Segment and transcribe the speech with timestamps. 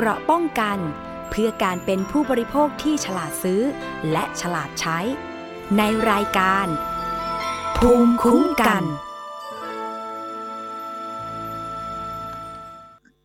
[0.00, 0.78] เกราะป้องกัน
[1.30, 3.60] เพื่อการเป็นผู้บริโภคที่ฉลาดซื้อ
[4.12, 4.98] และฉลาดใช้
[5.78, 6.66] ในรายการ
[7.78, 8.82] ภูมิคุ้มกัน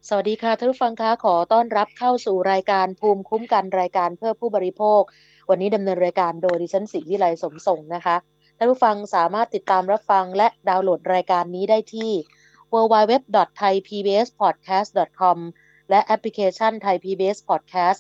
[0.07, 5.01] สวัสดีค่ะท่านผู้ฟังคะขอต้อนรับเข้าสู่รายการภูมิคุ้มกันรายการเพื่อผู้บริโภค
[5.49, 8.15] วันนี้ดำเนินรายการโดยดิฉันศรีวิไลสมทรงนะคะ
[8.58, 12.12] ท่านผู้ฟังสามารถติดตามรับฟังและดาวน์โหลดรายการนี้ได้ที่
[12.74, 15.37] www.thaipbspodcast.com
[15.94, 17.99] และแอปพลิเคชัน Thai PBS Podcast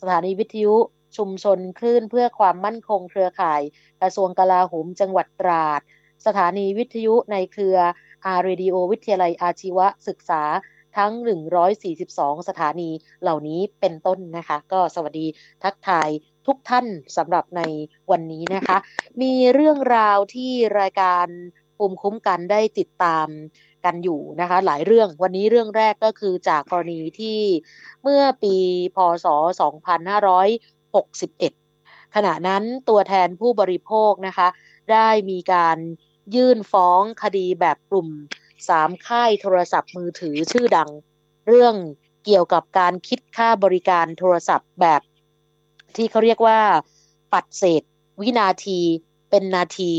[0.02, 0.76] สถานีวิทยุ
[1.18, 3.62] ชุมชนคลื่นเพื่อความมั่นคงเครือข่าย
[4.02, 5.82] กระทรวงกลาโหมจังหวัดตราด
[6.26, 7.78] สถานีวิทยุในเครือ
[8.26, 10.44] อารีดิโอวิทยาลัยอาชีวศึกษา
[10.98, 11.12] ทั้ง
[11.82, 12.90] 142 สถานี
[13.22, 15.28] เหล่านี้เป็นต้นนะคะ ก็สวัสดี
[15.64, 16.10] ทักทาย
[16.48, 16.86] ทุกท่าน
[17.18, 17.62] สำหรับใน
[18.12, 18.78] วันนี้นะคะ
[19.22, 21.28] มีเรื่องราวที่รายการ
[21.78, 23.28] ภูมิคุ้มกันได้ติดตาม
[23.86, 27.40] กันอยู่นะคะ หลายเรื่องวันนี้เรื่องแรกก็คือจากกรณีที่
[28.04, 28.56] เมื่อปี
[28.96, 29.26] พศ
[31.56, 34.48] 61 ขณะนั้นตัวแทนผู้บริโภคนะคะ
[34.92, 35.78] ได้มีการ
[36.36, 38.10] ยื่นฟ้องคดีแบบกลุ่ม
[38.70, 40.90] สามค่ายโทรศัพท์มือถือชื่อดัง
[41.48, 41.76] เรื่อง
[42.26, 45.02] เกี่ยวกับการคิดค่าบริการโทรศัพท์แบบ
[45.96, 46.60] ที่เขาเรียกว่า
[47.34, 47.84] ปัดเศษ
[48.22, 48.80] วินาที
[49.30, 49.94] เป็นนาที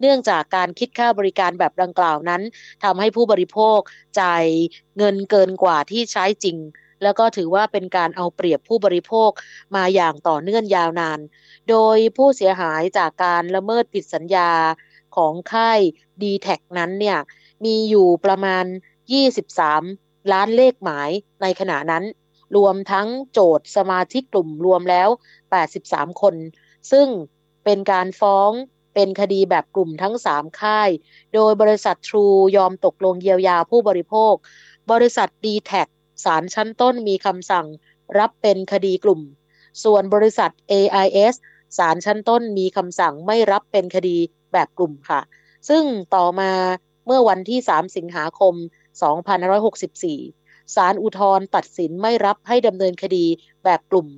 [0.00, 2.42] เนื่องจากการคิดค่าบริการแบบดังกล่าวนั้น
[2.84, 3.78] ทำให้ผู้บริโภค
[4.20, 4.44] จ่าย
[4.96, 6.56] เงินเกินกว่าที่ใช้จริง
[7.04, 9.30] แล้วก็ถือว่าเป็นการเอาเปรียบผู้บริโภค
[9.76, 11.20] มาอย่างต่อเนื่องยาวนาน
[11.70, 14.50] โดยผู้เสียหายจากการละเมิดผิดสัญญา
[15.16, 15.80] ของค่าย
[16.22, 17.18] d t แทนั้นเนี่ย
[17.64, 18.64] มีอยู่ประมาณ
[19.48, 21.10] 23 ล้านเลขหมาย
[21.42, 22.04] ในขณะนั้น
[22.56, 25.08] รวมทั้งโจทย์สมาชิกกลุ่มรวมแล้ว
[25.64, 26.34] 83 คน
[26.92, 27.08] ซึ่ง
[27.64, 28.50] เป็นการฟ้อง
[28.94, 30.90] เป็นคดีแบบกลุ่มทั้ง 3 ค่าย
[31.34, 32.26] โดยบริษัททรู
[32.56, 34.34] ยอมตกลงเยียวยาผู้บริโภค
[34.92, 35.72] บริษัท d t แท
[36.24, 37.66] ศาลชั้นต้นมีคำสั่ง
[38.18, 39.20] รับเป็นคดีกลุ่ม
[39.84, 41.34] ส่วนบริษัท AIS
[41.78, 44.16] ศาลชั้นต้นมีคำสั่งไม่รับเป็นคดี
[44.52, 45.20] แบบกลุ่มค่ะ
[45.68, 46.52] ซึ่งต่อมา
[47.06, 48.54] เมื่อวันที่ 3 สิงหาคม
[49.44, 53.24] 2564 ศาลอุทธรตัดสินไม่รับให้ดำเนินคดี
[53.64, 54.08] แบบกลุ่ม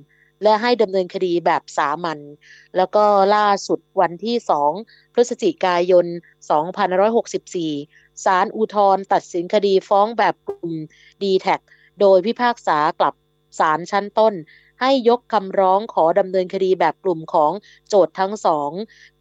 [0.43, 2.19] และให้ดำเนินคดีแบบสามัญ
[2.75, 4.35] แล้วก็ล่าสุดวันที่
[4.75, 6.05] 2 พฤศจิกายน
[6.95, 10.73] 2564 ศาลอุทธรตัดสินคดีฟ้องแบบกลุ่ม
[11.21, 11.47] d t แท
[11.99, 13.13] โดยพิพากษากลับ
[13.59, 14.33] ศาลชั้นต้น
[14.81, 17.51] ให้ยกคำร้องขอดำเนินคดีแบบกลุ่มของ
[17.87, 18.71] โจทย์ทั้งสอง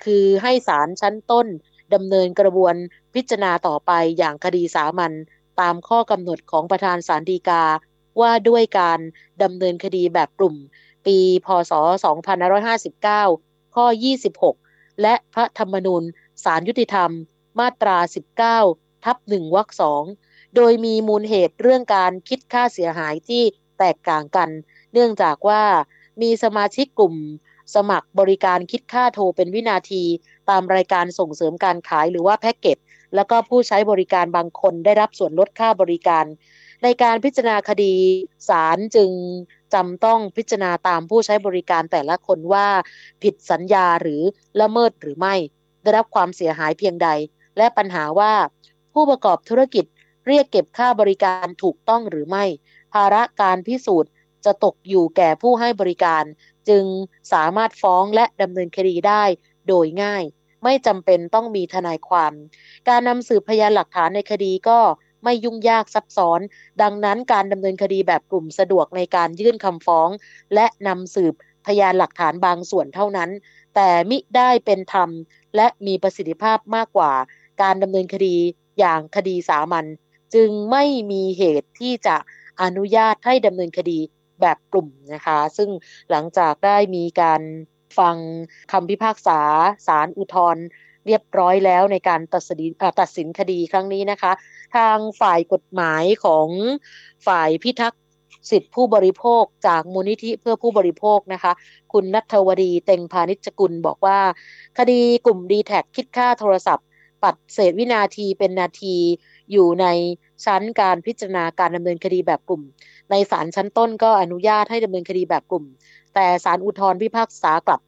[0.05, 1.47] คือให้ศาลชั้นต้น
[1.95, 2.75] ดำเนินกระบวน
[3.15, 5.13] พิจารณาต่อไปอย่างคดีสามัญ
[5.61, 7.65] ตามข้อกำหนดของประธานศาลฎีกา
[8.21, 9.01] ว่าด้วยการ
[9.43, 10.55] ดำเนินคดีแบบกลุ่ม
[11.07, 11.73] ปี พศ
[12.95, 13.87] 2559 ข้อ
[14.43, 16.03] 26 และพระธรรมนูญ
[16.45, 17.11] ศาลยุติธรรม
[17.59, 17.99] มาตรา
[18.53, 20.03] 19 ทับ1วรรคสอง
[20.57, 23.43] โดยมีมูลเหตุเรื่องการคิดค่าเสียหายที่
[23.79, 24.49] แตกต่างกัน
[24.93, 25.63] เนื่องจากว่า
[26.23, 27.15] มีสมาชิกกลุ่ม
[27.75, 30.05] สมัครบริการคิดค่าโทรเป็นวินาที
[30.51, 32.79] ตามรายการส่งเสริมการขายหรือว่าแพ็กเกจ
[33.15, 36.25] แล้วก็ผู้ใช้บริการบางคนได้รับส่วนลดค่าบริการ
[36.83, 37.95] ในการพิจารณาคดี
[38.49, 39.11] ศาลจึง
[39.75, 42.67] จำต้องพิจารณาตามผู้ใช้บริการแต่ละคนว่า
[43.23, 44.23] ผิดสัญญาหรือ
[44.61, 45.35] ละเมิดหรือไม่
[45.83, 47.09] ได้รับความเสียหายเพียงใด
[47.57, 48.33] และปัญหาว่า
[48.93, 49.85] ผู้ประกอบธุรกิจ
[50.27, 52.45] เรียกเก็บค่าบริการถูกต้องหรือไม่
[52.95, 54.11] ภาระการพิสูจน์
[54.45, 56.25] จะตกอยู่แก่ผู้ให้บริการ
[56.69, 56.85] จึง
[57.33, 59.25] สามารถฟ้องและดำเนินคดีได้
[59.69, 60.25] โดยง่าย
[60.65, 62.33] ไม่จำเป็นต้องมีทนายความ
[62.89, 64.79] การนำสืบพยานหลักฐานในคดีก็
[65.25, 66.41] ไม่ยุ่งยากซับซ้อน
[66.83, 70.09] ดังนั้นการดำเนินคดีแบบกลุ่มสะดวกในการยื่นคำฟ้อง
[70.55, 71.35] และนำสืบ
[71.67, 73.31] พยานหลักฐานบางส่วนเท่านั้น
[73.75, 75.11] แต่มิได้เป็นธรรม
[75.57, 77.13] และมีประสิทธิภาพมากกว่า
[77.63, 78.37] การดำเนินคดี
[78.79, 79.85] อย่างคดีสามัญ
[80.35, 82.17] จึงไม่มีเหตุที่จะ
[82.63, 83.99] อนุญาตให้ดำเนินคดี
[84.41, 85.71] แบบกลุ่มนะคะ ซึ่ง
[86.11, 87.43] หลังจากได้มีการ
[87.99, 88.17] ฟัง
[88.73, 89.41] คำพิพากษา
[89.87, 90.57] ศาลอุทธร
[91.07, 94.33] เรียบร้อยแล้วในการตัดสินตัดสินคดีครั้งนี้นะคะ
[94.77, 96.49] ทางฝ่ายกฎหมายของ
[97.27, 98.03] ฝ่ายพิทักษ์
[98.51, 101.53] สิทธิผู้บริโภคจากมูลนิธิเพื่อผู้บริโภคนะคะ
[101.93, 104.19] คุณนัทวดีเต็งพานิชกุลบอกว่า
[104.79, 106.87] คดีกลุ่มดีแท็คิดค่าโทรศัพท์
[107.23, 108.97] ปัดเศษวินาทีเป็นนาที
[109.53, 109.87] อยู่ใน
[110.45, 112.63] ชั้นการพิจารณาการดำเนินคดีแบบกลุ่ม
[113.11, 115.65] ในศาลชั้นต้นก็อนุญาตให้ดำเนินคดีแบบกลุ่ม
[116.15, 117.81] แต่ศาลอุทธรพิพากษากลับ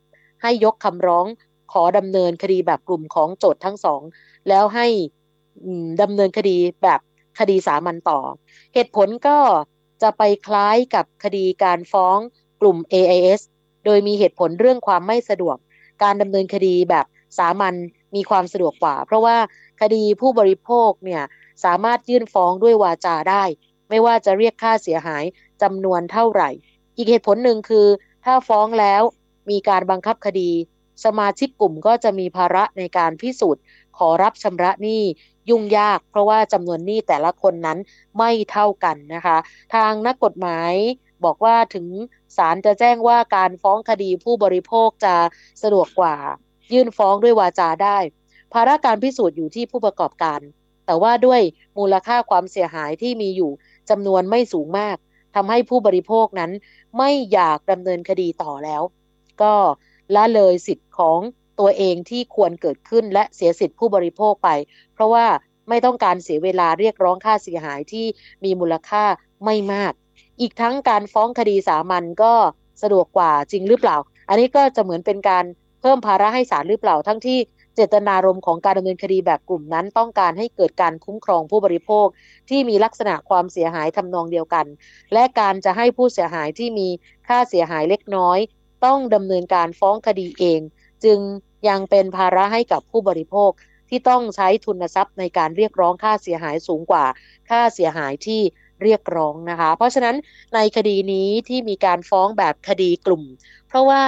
[0.42, 1.26] ให้ยกคำร้อง
[1.72, 4.02] ขอดำเนินคดีแบบกลุ่มของโจทย์ทั้งสอง
[4.48, 4.86] แล้วให้
[6.02, 7.00] ดำเนินคดีแบบ
[7.38, 8.18] คดีสามัญต่อ
[8.74, 9.38] เหตุผลก็
[10.02, 12.18] จะไปคล้ายกับคดีการฟ้อง
[12.60, 13.40] กลุ่ม AIS
[13.84, 15.56] โดยมีเหตุผลเรื่องความไม่สะดวก
[16.02, 17.06] การดำเนินคดีแบบ
[17.38, 17.74] สามัญ
[18.14, 19.36] มีความสะดวกกว่า เพราะว่า
[19.80, 21.22] คดีผู้บริโภคเนี่ย
[21.64, 23.44] สามารถยื่นฟ้องด้วยวาจาได้
[23.88, 25.24] ไม่ว่าจะเรียกค่าเสียหาย
[25.62, 26.50] จำนวนเท่าไหร่
[26.96, 27.86] อีกเหตุผลหนึ่งคือ
[28.24, 29.02] ถ้าฟ้องแล้ว
[29.50, 30.50] มีการบังคับคดี
[31.04, 33.62] สมาชิกกลุ่มก็จะมีภาระในการพิสูจน์
[33.98, 35.02] ขอรับชำระหนี้
[35.50, 37.78] ยุ่งยาก เพราะว่าจำนวนหนี้แต่ละคนนั้น
[38.18, 39.38] ไม่เท่ากันนะคะ
[39.74, 40.72] ทางนักกฎหมาย
[41.24, 41.86] บอกว่าถึง
[42.36, 45.14] ศาลจะแจ้งว่าการฟ้องคดีผู้บริโภคจะ
[45.62, 46.16] สะดวกกว่า
[46.72, 47.98] ยื่นฟ้องด้วยวาจาได้
[48.52, 50.40] ภาระการพิสูจน์อยู่ที่ผู้ประกอบการ
[50.88, 51.40] แต่ว่าด้วย
[51.78, 53.50] มูลค่าความเสียหายที่มีอยู่
[53.90, 54.96] จำนวนไม่สูงมาก
[55.34, 56.50] ทำให้ผู้บริโภคนั้น
[56.98, 58.82] ไม่อยากดำเนินคดีต่อแล้ว
[59.42, 59.54] ก็
[60.14, 61.18] ละเลยสิทธิ์ของ
[61.60, 64.48] ตัวเองที่ควรเกิดขึ้นและเสียสิทธิ์ผู้บริโภคไป
[64.94, 65.26] เพราะว่า
[65.68, 68.06] ไม่ต้องการเสียเวลาเรียกร้องค่าเสียหายที่
[68.44, 69.04] มีมูลค่า
[69.44, 69.92] ไม่มาก
[70.40, 72.32] อีกทั้งการฟ้องคดีสามัญก็
[72.82, 73.96] สะดวกกว่าจริงหรือเปล่า
[74.28, 75.44] อันนี้ก็จะเหมือนเป็นการ
[75.80, 77.38] เพิ่มภาระให้ศาลหรือเปล่า ทั้งที่
[77.80, 82.06] เจตนารมณ์ของการดำเนินคดีแบบกลุ่มนั้น ต้องการให้เกิดการคุ้มครองผู้บริโภค
[82.48, 84.66] ที่มีลักษณะความเสียหายทำนองเดียวกัน
[85.12, 86.88] และการจะให้ผู้เสียหายที่มี
[87.28, 88.38] ค่าเสียหายเล็กน้อย
[88.84, 90.60] ต้องดำเนินการฟ้องคดีเอง
[91.04, 91.18] จึง
[91.68, 93.50] ยังเป็นภาระให้กับผู้บริโภค
[93.88, 97.04] ที่ต้องใช้ทุนทรัพย์ในการเรียกร้องค่าเสียหายสูงกว่า
[97.50, 98.40] ค่าเสียหายที่
[98.82, 100.16] เรียกร้องนะคะ เพราะฉะนั้น
[100.54, 103.22] ในคดีนี้ที่มีการฟ้องแบบคดีกลุ่ม
[103.68, 104.02] เพราะว่า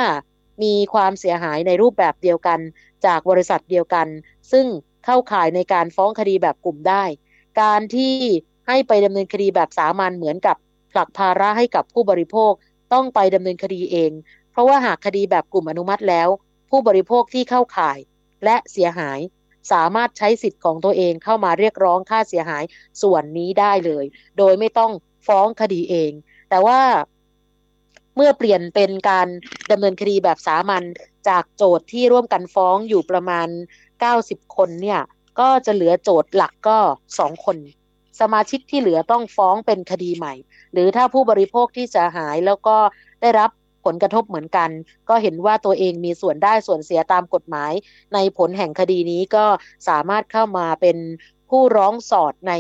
[0.62, 2.61] มีความเสียหายในรูปแบบเดียวกัน
[3.06, 4.06] จากบริษัทเดียวกัน
[4.52, 4.67] ซึ่ง
[5.05, 7.05] เข้าข่ายในการฟ้องคดีแบบกลุ่มได้
[7.61, 8.14] การที่
[8.69, 10.56] ให้ไปดำเนินคดีแบบสามัญเหมือนกับ
[10.93, 12.52] ผลักภาระให้กับผู้บริโภค
[12.93, 14.12] ต้องไปดำเนินคดีเอง
[14.50, 16.29] เพราะว่าหากคดีแบบกลุ่มอนุมัติแล้ว
[16.70, 17.99] ผู้บริโภคที่เข้าข่าย
[18.44, 19.20] และเสียหาย
[19.73, 22.64] สามารถใช้สิทธิ์ของตัวเองเข้ามาเรียกร้องค่าเสียหาย
[23.03, 24.05] ส่วนนี้ได้เลย
[24.38, 24.93] โดยไม่ต้อง
[25.26, 26.12] ฟ้องคดีเอง
[26.50, 26.81] แต่ว่า
[28.17, 29.29] เมื่อเปลี่ยนเป็นการ
[29.71, 30.83] ดำเนินคดีแบบสามัญ
[31.29, 33.49] จากโจทย์ที่ร่วมกันฟ้องอยู่ประมาณ
[34.01, 35.01] 90 คนเนี่ย
[35.41, 36.79] ก็จะเหลือโจทย์หลักก็
[37.19, 37.57] สองคน
[38.21, 40.35] สมาชิกที่เหลือต้องฟ้องเป็นคดีใหม่
[40.73, 42.77] หรือถ้าผู้บริโภคที่จะหายแล้วก็
[43.23, 43.51] ได้รับ
[43.85, 44.71] ผลกระทบเหมือนกัน
[45.09, 47.73] ก็เห็นว่าตัวเองมีส่วนได้ส่วนเสียตามกฎหมาย
[48.15, 49.45] ในผลแห่งคดีนี้ก็
[49.89, 50.97] สามารถเข้ามาเป็น
[51.51, 52.53] ผู้ร้องสอดใน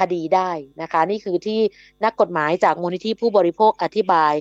[0.00, 0.50] คดีได้
[0.82, 1.60] นะคะ นี่คือที่
[2.04, 4.32] นักกฎหมายจากมูลนิธิผู้บริโภคอธิบาย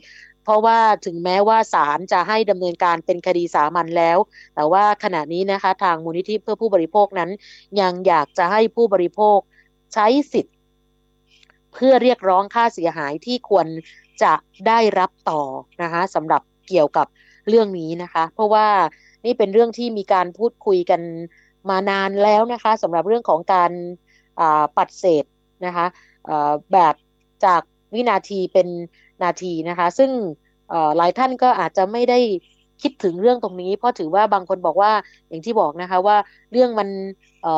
[0.49, 4.17] ราะว่าถึงแม้ว่าศาลจะให้ดำเนินการเป็นคดีสามัญแล้ว
[4.55, 7.29] แต่ว่าขณะนี้นะคะทางมูลนิธิเพื่อผู้บริโภคนั้น
[7.81, 9.39] ยังอยากจะให้ผู้บริโภค
[9.93, 10.55] ใช้สิทธิ์
[11.73, 13.67] เพื่อเรียกร้องค่าเสียหายที่ควร
[14.23, 14.33] จะ
[14.67, 15.41] ได้รับต่อ
[15.81, 17.07] นะคะสำหรับเกี่ยวกับ
[17.47, 18.67] เรื่องนี้นะคะ เพราะว่า
[19.25, 21.01] นี่เป็นเรื่องที่มีการพูดคุยกัน
[21.69, 23.71] มานานแล้วนะคะสำหรับเรื่องของการ
[24.77, 25.25] ปัดเศษ
[25.65, 25.85] นะคะ
[26.73, 26.95] แบบ
[27.45, 27.61] จาก
[27.93, 28.67] วินาทีเป็น
[29.23, 30.11] นาทีนะคะ ซึ่ง
[30.97, 32.19] หลายท่านก็อาจจะไม่ได้
[32.81, 34.91] คิดถึงเรื่องตรงนี้ เพราะถือว่าบางคนบอกว่า
[35.29, 36.17] อย่างที่บอกนะคะว่า
[36.51, 36.89] เรื่องมัน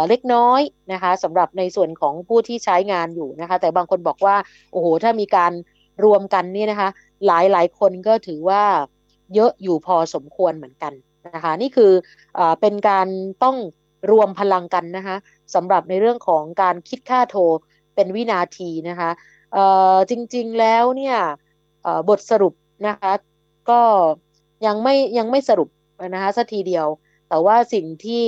[0.07, 0.61] เล็กน้อย
[0.93, 4.35] นะคะสำหรับในส่วนของผู้ที่ใช้งานอยู่นะคะ แต่บางคนบอกว่า
[4.71, 5.51] โอ้โหถ้ามีการ
[6.03, 6.89] รวมกันนี่นะคะ
[7.27, 8.63] หลายหลายคนก็ถือว่า
[9.33, 10.93] เยอะอยู่พอสมควรเหมือนกัน
[11.35, 11.91] นะคะนี่คือ
[12.37, 13.07] อเป็นการ
[13.43, 13.57] ต้อง
[14.11, 15.15] รวมพลังกันนะคะ
[15.55, 17.41] สำหรับในเรื่องของการคิดค่าโทร
[17.95, 19.09] เป็นวินาทีนะคะ
[20.09, 21.17] จริงๆแล้วเนี่ย
[22.09, 22.53] บทสรุป
[22.87, 23.13] นะคะ
[23.69, 23.81] ก็
[24.65, 25.69] ยังไม่ยังไม่สรุป
[26.13, 26.87] นะคะสักทีเดียว
[27.29, 28.25] แต่ว่าสิ่งที่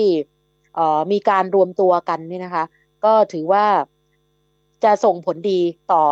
[1.12, 2.63] มีการรวมตัวกันนี่นะคะ
[3.05, 3.65] ก็ถือว่า
[4.83, 5.60] จะส่งผลดี
[5.91, 6.03] ต่อ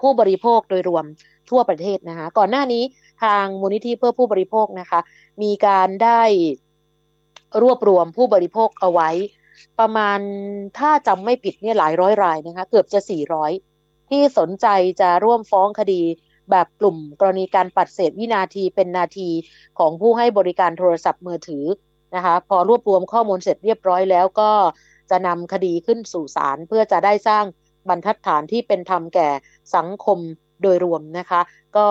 [0.00, 1.04] ผู้บริโภคโดยรวม
[1.50, 2.82] ทั่วประเทศนะคะ ก่อนหน้านี้
[3.22, 5.00] ทางมูลนิธิเพื่อผู้บริโภคนะคะ
[5.42, 6.22] มีการได้
[7.62, 9.10] รวบรวมผู้บริโภคเอาไว้
[9.80, 10.18] ประมาณ
[10.78, 13.52] ถ้าจำไม่ผิดเนี่ยหลายร้อยรายนะคะ เกือบจะสี่ร้อย
[14.10, 14.66] ที่สนใจ
[15.00, 16.02] จะร่วมฟ้องคดี
[16.50, 19.28] แบบกลุ่มกรณีการปัดเศษวินาทีเป็นนาที
[19.78, 21.64] ของผู้ให้บริการโทรศัพท์มือถือ
[22.14, 24.50] นะคะพอรวบรวมข้อมูลเสร็จเรียบร้อยแล้วก็
[25.10, 27.44] จะนำคดีขึ้นสู่ศาลเพื่อจะได้สร้าง
[27.88, 29.28] บรรทัดฐานที่เป็นธรรมแก่
[29.76, 30.18] สังคม
[30.62, 31.40] โดยรวมนะคะ
[31.76, 31.86] ก็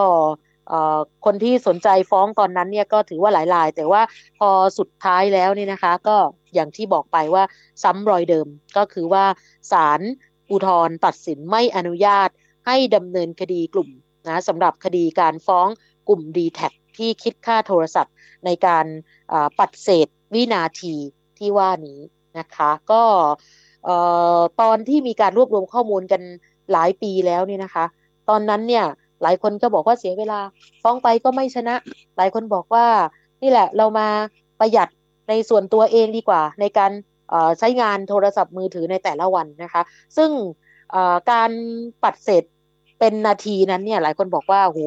[1.25, 4.01] คนที่สนใจฟ้องตอนนั้นเนี่ยก็ถือว่าหลายรายแต่ว่า
[4.39, 6.17] พอสุดท้ายแล้วนี่นะคะ ก็
[6.53, 7.43] อย่างที่บอกไปว่า
[7.83, 9.25] ซ้ำรอยเดิมก็คือว่า
[9.71, 10.01] ศาล
[10.53, 12.29] อุทธรตัดสินไม่อนุญาต
[12.67, 13.89] ให้ดำเนินคดีกลุ่ม
[14.27, 15.67] นะสำหรับคดีการฟ้อง
[16.07, 16.59] กลุ่ม d t แท
[16.97, 18.13] ที่คิดค่าโทรศัพท์
[18.45, 18.85] ในการ
[19.59, 20.95] ปัดเศษวินาที
[21.37, 21.99] ที่ว่านี้
[22.39, 23.03] นะคะก็
[24.61, 26.21] ตอนที่มีการรวบรวมข้อมูลกัน
[26.71, 27.85] หลายปีแล้วเนี่ยนะคะ
[28.29, 28.85] ตอนนั้นเนี่ย
[29.21, 30.39] หลายคนก็บอกว่าเสียเวลา
[30.83, 31.75] ฟ้องไปก็ไม่ชนะ
[32.17, 32.85] หลายคนบอกว่า
[33.41, 34.07] นี่แหละเรามา
[34.59, 34.89] ประหยัด
[35.29, 36.91] ในส่วนตัวเองดีกว่า ในการ
[37.59, 39.81] ใช้งานโทรศัพท์มือถือในแต่ละวันนะคะ
[40.17, 40.29] ซึ่ง
[41.31, 41.51] การ
[42.03, 42.43] ปัดเสร็จ
[42.99, 44.79] เป็นนาทีนั้นเนี่ยหลายคนบอกว่าโห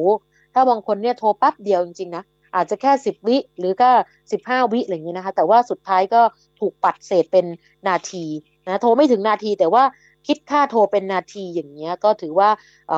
[0.53, 2.23] ถ้าบางคนเนี่ยโทรปั๊บเดียวจริงๆนะ
[2.55, 3.89] อาจจะแค่สิบวิหรือก็
[4.31, 6.21] สิบห้าวิอะไรอย่างนี้นะคะ แต่ว่าสุดท้ายก็
[6.59, 7.45] ถูกปัดเศษเป็น
[7.87, 8.25] นาที
[8.67, 9.83] นะโทรไม่ถึงนาทีแต่ว่า
[10.27, 12.49] คิดค่าโทรเป็นนาทีอย่างเงี้ยก็ถือว่า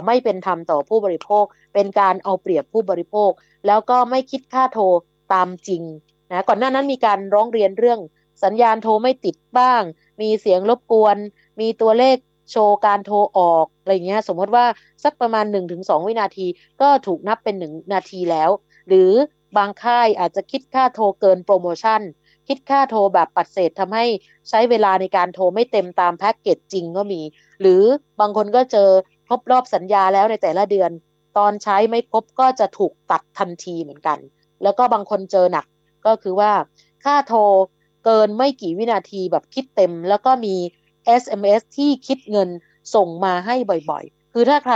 [0.05, 3.31] ไม่เป็นธรรมต่อผู้บริโภค เป็นการเอาเปรียบผู้บริโภค
[3.67, 4.83] แล้วก็ไม่คิดค่าโทร
[5.33, 5.83] ตามจริง
[6.31, 7.99] นะก่อนหน้านั้นมีการร้องเรียนเรื่อง
[8.43, 9.81] สัญญาณโทรไม่ติดบ้าง
[10.21, 11.17] มีเสียงรบกวน
[11.59, 12.17] มีตัวเลข
[12.51, 14.65] โชว์การโทรออกอะไรเงี้ย สมมติว่า
[15.03, 16.47] สักประมาณ 1-2 วินาที
[16.81, 18.49] ก็ถูกนับเป็น 1 นาทีแล้ว
[18.87, 19.11] หรือ
[19.57, 22.01] บางค่ายอาจจะคิดค่าโทรเกินโปรโมชั่น
[22.47, 24.05] คิดค่าโทรแบบปัดเศษทำให้
[24.49, 27.21] ใช้เวลาในการโทรไม่เต็มตามแพ็กเกจจริงก็มี
[27.61, 27.83] หรือ
[28.19, 28.89] บางคนก็เจอ
[29.27, 30.91] ครบรอบสัญญาแล้วในแต่ละเดือน
[31.37, 34.19] ตอนใช้ไม่ครบก็จะถูกตัดทันทีเหมือนกัน
[34.63, 35.65] แล้วก็บางคนเจอหนัก
[36.05, 36.51] ก็คือว่า
[37.05, 37.39] ค่าโทร
[38.05, 40.55] เกินไม่กี่วินาทีแบบคิดเต็ม แล้วก็มี
[41.21, 42.49] SMS ที่คิดเงิน
[42.95, 43.55] ส่งมาให้
[43.89, 44.75] บ่อยๆ คือถ้าใคร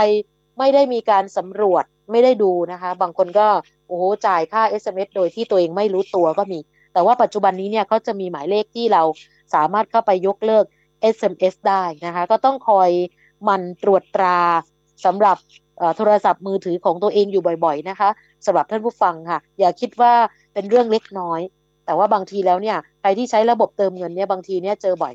[0.58, 3.48] ไม่ได้มีการสำรวจไม่ได้ดูนะคะ บางคนก็
[3.86, 6.58] โอ้โหจ่ายค่า SMS โดยที่ตัวเองไม่รู้ตัวก็มี
[6.92, 9.02] แต่ว่าปัจจุบันนี้เนี่ยเขาจะมีหมายเลขที่เรา
[9.54, 10.64] สามารถเข้าไปยกเลิก
[11.14, 12.90] SMS ได้นะคะ ก็ต้องคอย
[13.48, 14.38] มันตรวจตรา
[15.04, 15.36] สำหรับ
[15.96, 18.08] โทรศัพท์มือถือของตัวเองอยู่บ่อยๆนะคะ
[18.46, 20.12] สำหรับท่านผู้ฟังค่ะ อย่าคิดว่า
[20.52, 21.40] เป็นเรื่องเล็กน้อย
[21.86, 25.14] แต่ว่าบางทีแล้วเนี่ย รที่ใช้ระบบเติมเงินเนี่ยบางทีเนี่ยเจอบ่อย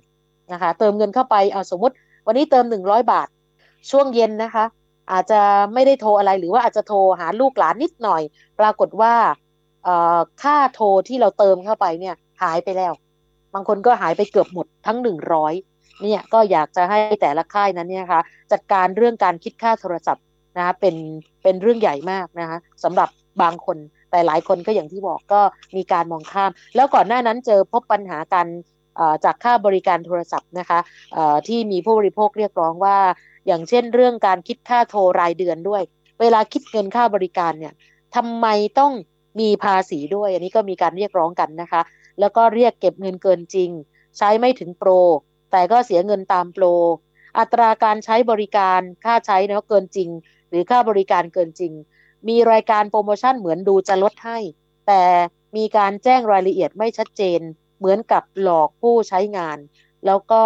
[0.51, 1.96] นะคะ เติมเงินเข้าไปเอาสมมติ
[2.27, 3.27] วันนี้เติมหนึ่งร้อยบาท
[3.91, 4.65] ช่วงเย็นนะคะ
[5.12, 5.41] อาจจะ
[5.74, 8.22] ไม่ได้โทรอะไรหรือว่าอาจจะโทรหาลูกหลานนิดหน่อย
[8.60, 9.13] ปรากฏว่า
[10.43, 12.93] ค่าโทรที่เราเติมเข้าไปเนี่ยหายไปแล้ว
[13.53, 15.53] บางคนก็หายไปเกือบหมดทั้งหนึ่งร้อย
[16.01, 20.24] เนี่ยก็อยากจะให้แต่ละค่ายนั้นเนี่ยค่ะจัดการเรื่องการคิดค่าโทรศัพท์
[20.58, 20.96] นะคะเป็น
[21.43, 23.10] เป็นเรื่องใหญ่มากนะคะสำหรับ
[23.41, 23.77] บางคน
[24.12, 25.42] แต่หลายคนก็อย่างที่บอกก็
[25.75, 28.48] มีการมองข้าม แล้วก่อนหน้านั้นเจอพบปัญหาการ
[29.25, 30.80] จากค่าบริการโทรศัพท์นะคะ
[31.48, 32.98] ที่มีผู้บริโภคเรียกร้องว่า
[33.48, 35.84] อย่างเช่นเรื่องการคิดค่าโทรรายเดือนด้วย
[36.22, 37.74] เวลาคิดเงินค่าบริการเนี่ย
[38.16, 38.48] ทำไม
[38.80, 38.92] ต้อง
[39.39, 41.82] มีภาษีด้วย อันนี้ก็มีการเรียกร้องกันนะคะ
[42.20, 43.70] แล้วก็เรียกเก็บเงินเกินจริง
[44.18, 44.89] ใช้ไม่ถึงโปร
[45.51, 46.66] แต่ก็เสียเงินตามโปร
[47.39, 50.10] อัตราการใช้บริการค่าใช้เนาะเกินจริง
[50.50, 51.74] หรือค่าบริการเกินจริง
[52.27, 54.38] มีรายการโปรโมชั่นเหมือนดูจะลดให้
[54.88, 55.03] แต่
[55.57, 57.41] มีการแจ้งรายละเอียดไม่ชัดเจน
[57.79, 59.57] เหมือนกับหลอกผู้ใช้งาน
[60.05, 60.41] แล้วก็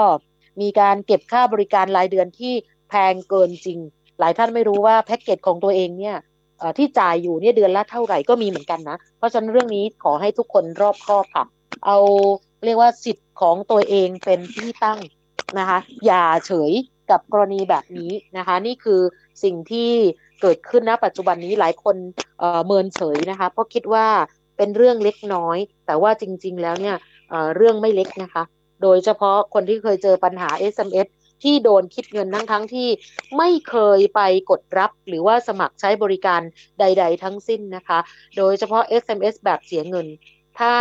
[0.62, 2.54] มีการเก็บค่าบริการรายเดือนที่
[2.90, 3.80] แพงเกินจริง
[4.20, 6.18] หลายท่านไม่รู้ว่าแพ็กเกจของตัวเองเนี่ย
[6.78, 11.46] ที่จ่ายอยู่เนี่ยเดือนละเท่าไหร่ก็มีเหมือนกันนะ เพราะฉะนั้นเรื่องนี้ขอให้ทุกคนรอบคอบค่ะ
[11.86, 11.98] เอา
[12.66, 15.00] เรียกว่าสิทธิ์ของตัวเองเป็นที่ตั้ง
[15.58, 16.72] นะคะ อย่าเฉย
[17.12, 19.02] กับกรณีแบบนี้นะคะ นี่คือ
[19.44, 19.92] สิ่งที่
[20.42, 21.96] เกิดขึ้นนะปัจจุบันนี้หลายคน
[22.40, 24.08] เเมินเฉยนะคะเพราะคิดว่า
[24.58, 26.98] เป็นเรื่องเล็กน้อย แต่ว่าจริง ๆ แล้วเนี่ย
[27.56, 28.44] เรื่องไม่เล็กนะคะ
[28.82, 31.08] โดยเฉพาะคนที่เคยเจอปัญหา SMS
[31.44, 32.90] ที่โดนคิดเงินทั้งทั้งที่
[33.38, 36.42] ไม่เคยไปกดรับ หรือว่าสมัครใช้บริการ
[36.80, 38.00] ใด ๆ ทั้งสิ้นนะคะ
[38.38, 40.08] โดยเฉพาะ SMS แบบเสียเงิน
[40.60, 40.74] ถ้า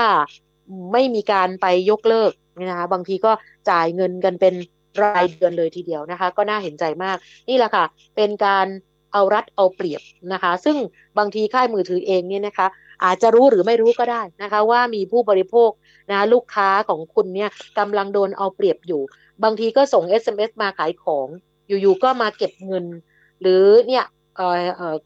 [0.93, 2.33] ไม่มีการไปยกเลิก
[2.69, 3.33] นะคะบางทีก็
[3.71, 4.55] จ่ายเงินกันเป็น
[5.03, 7.17] รายเดือนเลยทีเดียวนะคะ ก็น่าเห็นใจมาก
[7.49, 7.85] นี่แหละค่ะ
[8.17, 8.67] เป็นการ
[9.13, 10.77] เอารัดเอาเปรียบนะคะ ซึ่ง
[11.19, 12.67] บางทีค่ายมือถือเองเนี่ยนะคะ
[13.05, 15.71] อาจจะรู้หรือไม่รู้ก็ได้นะคะ ว่ามีผู้บริโภค
[16.11, 19.03] นะลูกค้าของคุณเนี่ยกำลังโดนเอาเปรียบอยู่
[19.45, 21.29] บางทีก็ส่ง SMS มาขายของ
[21.69, 22.85] อยู่ๆก็มาเก็บเงิน
[23.41, 24.05] หรือเนี่ย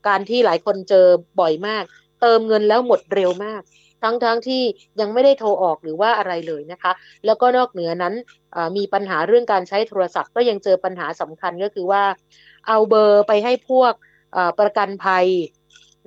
[0.07, 1.07] การที่หลายคนเจอ
[1.41, 1.85] บ่อยมาก
[2.21, 3.63] เติมเงินแล้วหมดเร็วมาก
[4.03, 4.63] ทั้งๆทที่
[5.01, 6.93] ยังไม่ได้โทรออกหรือว่าอะไรเลยนะคะ
[7.27, 8.15] แล้วก็นอกเหนือนั้น
[8.77, 12.03] มีปัญหาเรื่องการใช้โทรศัพท์ ก็ยังเจอปัญหาสำคัญก็คือว่า
[12.67, 13.93] เอาเบอร์ไปให้พวก
[14.61, 15.27] ประกันภัย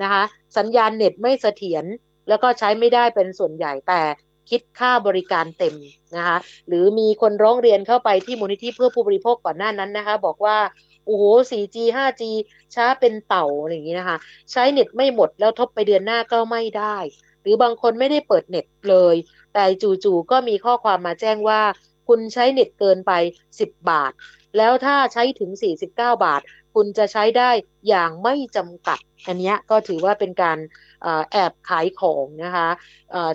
[0.01, 0.23] นะคะ
[0.57, 1.85] สัญญาณเน็ตไม่เสถียร
[2.29, 4.01] แล้วก็ใช้ไม่ได้เป็นส่วนใหญ่แต่
[4.49, 5.75] คิดค่าบริการเต็ม
[6.17, 10.57] นะคะหรือมีคนร้องเรียนเข้าไปที่มูลนิธิเพื่อผู้บริโภคก่อนหน้านั้นนะคะ บอกว่า
[11.05, 12.23] โอ้โห 4G 5G
[12.75, 14.17] ช้าเป็นเต่าอย่างนี้นะคะ
[14.51, 16.97] ใช้เน็ตไม่หมดแล้วทบไปเดือนหน้าก็ไม่ได้
[17.41, 19.15] หรือบางคนไม่ได้เปิดเน็ตเลย
[19.53, 19.63] แต่
[20.03, 21.61] จู่ๆก็มีข้อความมาแจ้งว่า
[22.07, 23.11] คุณใช้เน็ตเกินไป
[23.57, 24.11] 10 บาท
[24.57, 26.41] แล้วถ้าใช้ถึง 49 บาท
[26.75, 27.49] คุณจะใช้ได้
[27.87, 30.57] อย่างไม่จำกัด อันนี้ก็ถือว่าเป็นการ
[31.31, 32.69] แอบขายของนะคะ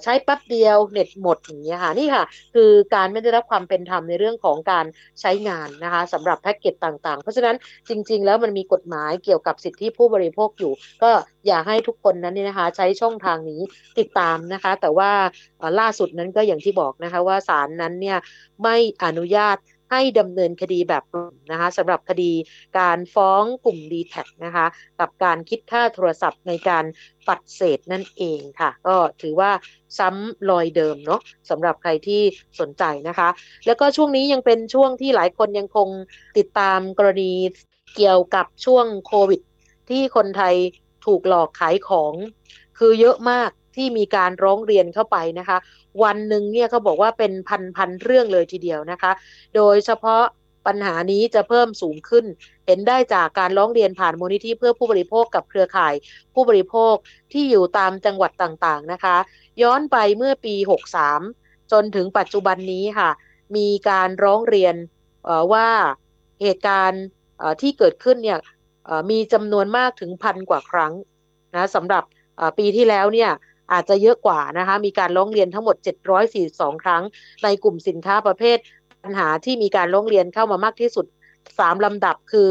[0.03, 4.87] ใช้แป๊บเดียวเน็ตหมดอย่างนี้ค่ะนี่ค่ะ คือการไม่ได้รับความเป็นธรรมในเรื่องของการ
[5.21, 7.57] ใช้งานนะคะสำหรับแพ็กเกจต่างๆ เพราะฉะนั้น
[7.89, 11.11] จริง ๆ แล้วมันมีกฎหมายเกี่ยวกับสิทธิผู้บริโภคอยู่ ก็
[11.47, 13.61] อยากให้ทุกคนนั้นนี่นะคะใช้ช่องทางนี้
[13.99, 15.11] ติดตามนะคะ แต่ว่า
[15.81, 18.19] ล่าสุดนั้นก็อย่างที่บอกนะคะว่าศาลนั้นเนี่ย
[18.63, 19.57] ไม่อนุญาต
[19.95, 22.33] ให้ดำเนินคดีแบบกลุ่มนะคะสำหรับคดี
[22.79, 24.67] การฟ้องกลุ่ม d t แทนะคะ
[25.01, 26.85] กับการคิดค่าโทรศัพท์ในการ
[27.29, 29.51] ปัดเศษนั่นเองค่ะ ก็ถือว่า
[29.99, 31.21] ซ้ำรอยเดิมเนาะ
[31.51, 32.23] สำหรับใครที่
[32.61, 33.29] สนใจนะคะ
[33.67, 35.89] แล้วก็ช่วงนี้ยังเป็นช่วงที่หลายคนยังคง
[36.39, 37.33] ติดตามกรณี
[37.97, 39.41] เกี่ยวกับช่วงโควิด
[39.91, 40.55] ที่คนไทย
[41.07, 42.15] ถูกหลอกขายของ
[42.79, 45.59] คือเยอะมาก ที่มีการร้องเรียนเข้าไปนะคะ
[46.03, 49.13] วันหนึ่งเนี่ยเขาบอกว่าเป็นพันพันเรื่องเลยทีเดียวนะคะ
[49.57, 50.23] โดยเฉพาะ
[50.67, 52.25] ปัญหานี้จะเพิ่มสูงขึ้น
[52.67, 55.95] เห็นได้จากการร้องเรียนผ่านมูลนิธิเพื่อผู้บริโภคกับเครือข่าย
[56.35, 56.95] ผู้บริโภค
[57.33, 59.17] ที่อยู่ตามจังหวัดต่างๆนะคะ
[59.63, 60.55] ย้อนไปเมื่อปี
[61.13, 63.11] 63 จนถึงปัจจุบันนี้ค่ะ
[63.57, 64.75] มีการร้องเรียน
[65.53, 65.69] ว่า
[66.43, 67.05] เหตุการณ์
[67.61, 68.39] ที่เกิดขึ้นเนี่ย
[69.11, 70.93] มีจำนวนมากถึงพันกว่าครั้ง
[71.55, 72.05] นะสำหรับ
[72.59, 73.31] ปีที่แล้วเนี่ย
[73.73, 75.77] อาจจะเยอะกว่านะคะ มีการร้องเรียนทั้งหมด
[76.31, 77.03] 742 ครั้ง
[77.45, 78.59] ในกลุ่มสินค้าประเภท
[79.03, 81.07] ปัญหาที่มีการร้องเรียนเข้ามามากที่สุด
[81.47, 82.51] 3 ลำดับคือ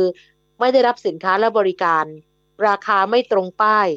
[0.59, 2.05] ไม่ได้รับสินค้าและบริการ
[2.67, 3.87] ราคาไม่ตรงป้าย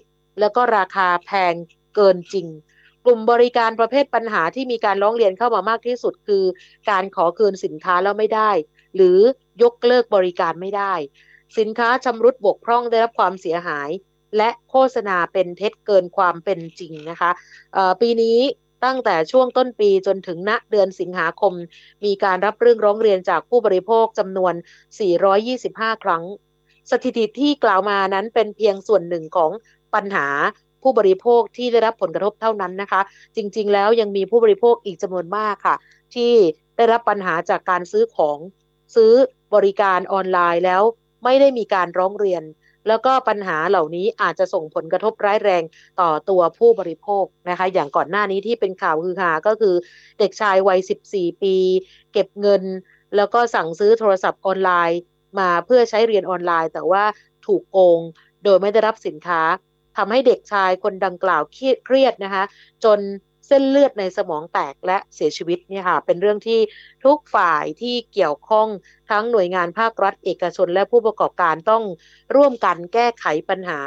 [0.40, 1.54] แล้วก็ราคาแพง
[1.94, 2.46] เกินจริง
[3.04, 6.44] กลุ่มบริการประเภทปัญหาที่มีการร้องเรียนเข้ามามากที่สุดคือ
[6.90, 8.50] การขอคืนสินค้าแล้วไม่ได้
[8.96, 9.18] หรือ
[9.62, 10.94] ยกเลิกบริการไม่ได้
[11.58, 13.88] สินค้าชำรุดบกพร่องได้รับความเสียหาย
[14.36, 17.30] และโฆษณาเป็นเท็จเกินความเป็นจริงนะคะ
[18.00, 18.38] ปีนี้
[18.84, 21.52] ตั้งแต่ช่วงต้นปีจนถึงณเดือนสิงหาคม
[22.04, 24.54] มีการรับเรื่องร้องเรียนจากผู้บริโภคจำนวน
[25.28, 26.24] 425 ครั้ง
[26.90, 29.50] สถิติที่กล่าวมานั้นเป็นเพียงส่วนหนึ่งของ
[29.94, 30.28] ปัญหา
[30.82, 33.00] ผู้บริโภคที่ได้รับผลกระทบเท่านั้นนะคะ
[33.36, 35.76] จริง ๆ แล้วยังมีผู้บริโภคอีกจำนวนมากค่ะ
[36.14, 36.32] ที่
[36.76, 38.38] ได้รับปัญหาจากการซื้อของ
[38.94, 39.12] ซื้อ
[39.54, 40.82] บริการออนไลน์แล้ว
[41.24, 42.42] ไม่ได้มีการร้องเรียน
[42.88, 45.62] แล้วก็ปัญหาเหล่านี้อาจจะส่งผลกระทบร้ายแรง
[46.00, 49.74] ต่อตัวผู้บริโภคนะคะ อย่างก่อนหน้านี้ที่เป็นข่าวคือหาก็คือ
[50.18, 50.78] เด็กชายวัย
[51.10, 51.56] 14 ปี
[52.12, 52.62] เก็บเงิน
[53.16, 55.00] แล้วก็สั่งซื้อโทรศัพท์ออนไลน์
[55.38, 57.04] มาเพื่อใช้เรียนออนไลน์ แต่ว่า
[57.46, 58.00] ถูกโกง
[58.44, 59.40] โดยไม่ได้รับสินค้า
[59.96, 62.44] ทำให้เด็กชายคนดังกล่าวเครียดนะคะ
[62.84, 62.98] จน
[63.46, 66.60] เส้นเลือดในสมองแตกและเสียชีวิตเนี่ยค่ะเป็นเรื่องที่
[67.04, 68.68] ทุกฝ่ายที่เกี่ยวข้อง
[69.10, 71.82] ทั้งหน่วยงานภาครัฐเอกชนและผู้ประกอบการต้อง
[72.36, 73.80] ร่วมกันแก้ไขปัญหา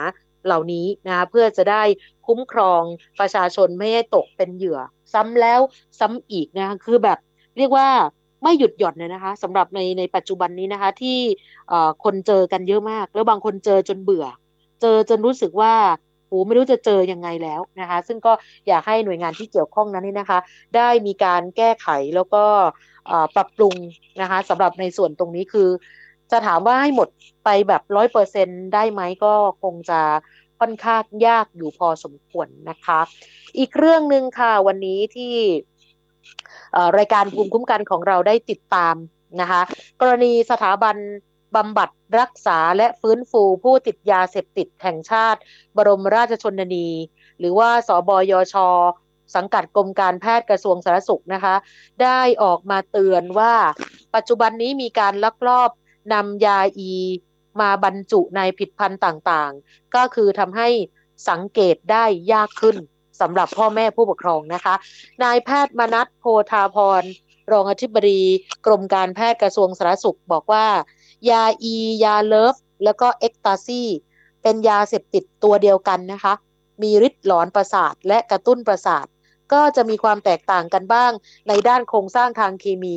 [0.46, 1.84] เหล่านี้นะเพื่อจะได้
[2.28, 2.82] คุ้มครอง
[3.20, 4.80] ประชาชนไม่ให้ตกเป็นเหยื่อ
[5.14, 5.60] ซ้ำแล้ว
[6.00, 7.20] ซ้ำอีกนะคะคือแบบ
[7.58, 7.88] เรียกว่า
[8.44, 11.20] ไม่หยุดหย่อนเลยนะคะสำหรับในในปัจจุบันนี้นะคะที่
[12.04, 14.26] คนเจอกันเยอะมาก แล้วบางคนเจอจนเบื่อ
[14.82, 15.74] เจอจนรู้สึกว่า
[16.30, 18.34] โอ้ไม่รู้จะเจอยังไงแล้วนะคะ ซึ่งก็
[18.68, 20.40] อยากให้หน่วยงานที่เกี่ยวข้องนั้นนี่นะคะ
[20.76, 22.44] ได้มีการแก้ไขแล้วก็
[23.36, 23.76] ปรับปรุง
[24.22, 25.70] นะคะสำหรับในส่วนตรงนี้คือ
[26.32, 27.08] จะถามว่าให้หมด
[27.46, 30.02] ไปแบบร้อยเปอร์เซ็นได้ไหมก็คงจะ
[30.60, 33.00] ค่อนข้างยากอยู่พอสมควรนะคะ
[33.58, 35.36] อีกเรื่องหนึ่งค่ะวันนี้ที่
[36.98, 38.96] รายการภูมิคุ้มกันของเราได้ติดตาม
[39.42, 39.62] นะคะ
[40.02, 40.96] กรณีสถาบัน
[41.56, 45.40] บำบัดรักษาและฟื้นฟูผู้ติดยาเสพติดแห่งชาติ
[45.76, 46.90] บรมราชชนนี
[47.40, 48.56] หรือว่าสบยช
[49.36, 51.56] สังกัดกรมการแพทย์กระทรวงสาธารณสุขนะคะ
[52.04, 53.54] ได้ออกมาเตือนว่า
[54.16, 55.70] ปัจจุบันนี้มีการลักลอบ
[56.14, 56.94] นำยาอี
[57.62, 60.68] มาบรรจุในผิดพันธุ์ต่างๆ ก็คือทำให้
[61.30, 62.78] สังเกตได้ยากขึ้น
[63.22, 64.76] สำหรับพ่อแม่ผู้ปกครองนะคะ
[65.24, 67.04] นายแพทย์มนัทโพธาพร
[67.52, 68.22] รองอธิบดี
[68.66, 70.66] กรมการแพทย์กระทรวงสาธารณสุขบอกว่า
[71.30, 73.84] ยาอี ยาเลิฟ แล้วก็เอ็กตาซี
[74.42, 76.34] เป็นยาเสพติดตัวเดียวกันนะคะ
[76.82, 79.06] มีฤทธิ์หลอนประสาทและกระตุ้นประสาท
[79.54, 81.12] ก็จะมีความแตกต่างกันบ้าง
[81.48, 82.96] ในด้านโครงสร้างทางเคมี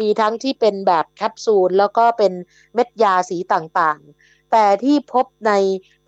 [0.00, 2.32] มีทั้งที่เป็นแบบแคปซูล แล้วก็เป็น
[2.74, 5.52] เม็ดยาสีต่างๆ แต่ที่พบใน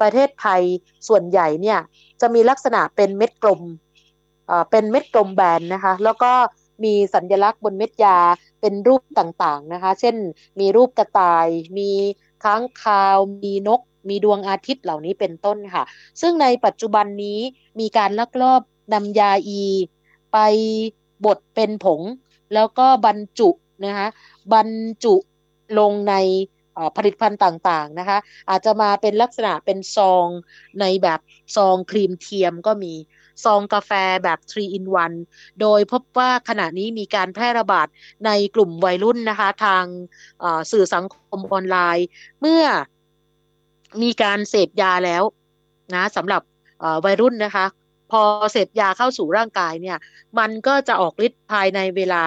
[0.00, 0.62] ประเทศไทย
[1.08, 1.78] ส่วนใหญ่เนี่ย
[2.20, 3.62] จะมีลักษณะเป็นเม็ดกลม
[4.70, 6.32] เป็นเม็ดกลมแบนนะคะ แล้วก็
[6.84, 8.18] มีสัญลักษณ์บนเม็ดยา
[8.60, 10.16] เป็นรูปต่างๆนะคะ เช่น
[10.60, 11.90] มีรูปกระต่าย มี
[12.44, 15.84] ค้างคาว มีนก มีดวงอาทิตย์เหล่านี้เป็นต้นค่ะ
[16.20, 17.38] ซึ่งในปัจจุบันนี้
[17.80, 19.64] มีการลักลอบนำยาอี
[20.32, 20.38] ไป
[21.24, 22.00] บดเป็นผง
[22.54, 23.50] แล้วก็บรรจุ
[23.84, 24.08] นะคะ
[24.52, 24.68] บรร
[25.04, 25.14] จุ
[25.78, 26.14] ลงใน
[26.96, 28.18] ผลิตภัณฑ์ต่างๆนะคะ
[28.50, 30.26] อาจจะมาเป็นลักษณะเป็นซอง
[30.80, 31.20] ในแบบ
[31.56, 32.94] ซองครีมเทียมก็มี
[33.44, 33.90] ซองกาแฟ
[34.24, 34.84] แบบ 3 in
[35.22, 37.86] 1 โดยพบว่าขณะนี้มีการแพร่ระบาด
[38.26, 39.84] ในกลุ่มวัยรุ่นนะคะทาง
[40.72, 42.06] สื่อสังคมออนไลน์
[42.40, 42.64] เมื่อ
[44.02, 45.22] มีการเสพยาแล้ว
[45.94, 46.42] นะสำหรับ
[47.04, 47.66] วัยรุ่นนะคะ
[48.12, 48.22] พอ
[48.52, 49.98] เสพยาเข้าสู่ร่างกายเนี่ย
[50.38, 52.22] มันก็จะออกฤทธิ์ภายในเวลา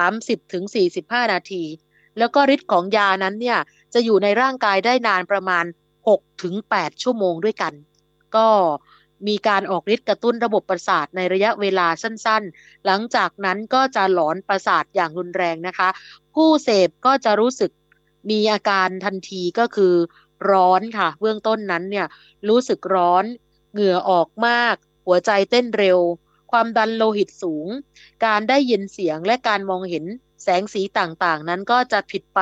[0.00, 0.64] 30-45ถึง
[1.32, 1.64] นาที
[2.18, 3.58] แล้วก็ฤทธิ์ของยานั้นเนี่ย
[3.94, 5.64] จะอยู่ในร่างกายได้นานประมาณ
[6.28, 7.72] 6-8 ชั่วโมงด้วยกัน
[8.36, 8.48] ก็
[9.28, 15.88] มีการออกฤทธิ์กระตุ้นระบบประสาทในระยะเวลาสั้นๆ หลังจากนั้นก็จะหลอนประสาทอย่างรุนแรงนะคะ
[16.34, 17.70] ผู้เสพก็จะรู้สึก
[18.30, 19.94] มีอาการทันทีก็คือ
[20.50, 22.06] ร้อนค่ะ เบื้องต้นนั้นเนี่ย
[22.48, 23.24] รู้สึกร้อน
[23.72, 24.74] เหงื่อออกมาก
[25.06, 25.98] หัวใจเต้นเร็ว
[26.50, 27.66] ความดันโลหิตสูง
[28.26, 30.04] การได้ยินเสียงและการมองเห็น
[30.42, 32.40] แสงสีต่างๆ นั้นก็จะผิดไป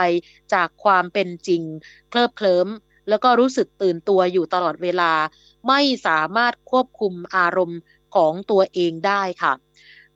[0.54, 1.62] จากความเป็นจริง
[2.10, 2.68] เคลิบเคลิ้ม
[3.08, 5.12] แล้วก็รู้สึกตื่นตัวอยู่ตลอดเวลา
[5.68, 7.80] ไม่สามารถควบคุมอารมณ์
[8.14, 9.52] ของตัวเองได้ค่ะ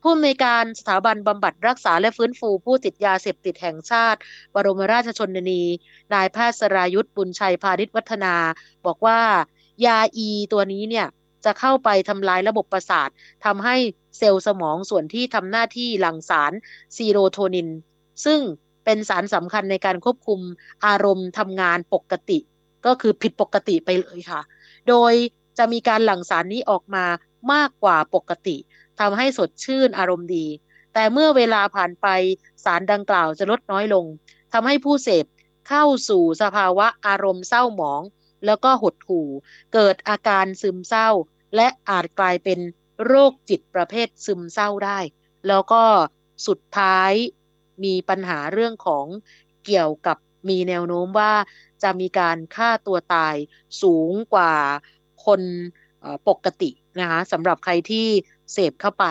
[0.01, 4.19] ผู้อำนวยการสถาบันบำบัดรักษาและฟื้นฟูผู้ติดยาเสพติดแห่งชาติ
[4.55, 5.63] บรมราชชนนี
[6.15, 8.35] นายแพทย์สรายุทธ์บุญชัยพาณิชวัฒนา
[8.87, 9.21] บอกว่า
[9.87, 11.07] ยาอีตัวนี้เนี่ย
[11.45, 13.09] จะเข้าไปทำลายระบบประสาท
[13.45, 13.77] ทำให้
[14.19, 16.53] เซลล์สมองส่วนที่ทำหน้าที่หลั่งสาร
[16.97, 17.69] ซีโรโทนิน
[18.25, 18.41] ซึ่ง
[18.85, 20.41] เป็นสารสำคัญในการควบคุม
[20.87, 22.39] อารมณ์ทำงานปกติ
[22.87, 24.41] ก็คือผิดปกติไปเลยค่ะ
[24.89, 25.13] โดย
[25.59, 27.05] จะมีการหลั่งสารนี้ออกมา
[27.53, 28.57] มากกว่าปกติ
[29.01, 30.47] ทำให้สดชื่นอารมณ์ดี
[30.95, 32.07] แต่เมื่อเวลาผ่านไป
[32.65, 34.07] สารดังกล่าวจะลดน้อยลง
[34.53, 35.27] ทำให้ผู้เสพ
[35.69, 38.03] เข้าสู่สภาวะอารมณ์เศร้าหมอง
[38.47, 39.29] แล้วก็หดหู่
[39.75, 41.09] เกิดอาการซึมเศร้า
[41.57, 42.59] และอาจกลายเป็น
[43.07, 44.99] โรคจิตประเภทซึมเศร้าได้
[45.49, 45.85] แล้วก็
[46.47, 47.13] สุดท้าย
[47.85, 49.07] มีปัญหาเรื่องของ
[49.65, 50.17] เกี่ยวกับ
[50.49, 51.33] มีแนวโน้มว่า
[51.83, 53.35] จะมีการฆ่าตัวตาย
[53.83, 54.53] สูงกว่า
[55.27, 55.41] คน
[56.29, 58.07] ปกตินะคะสำหรับใครที่
[58.53, 59.07] เสพเข้าไป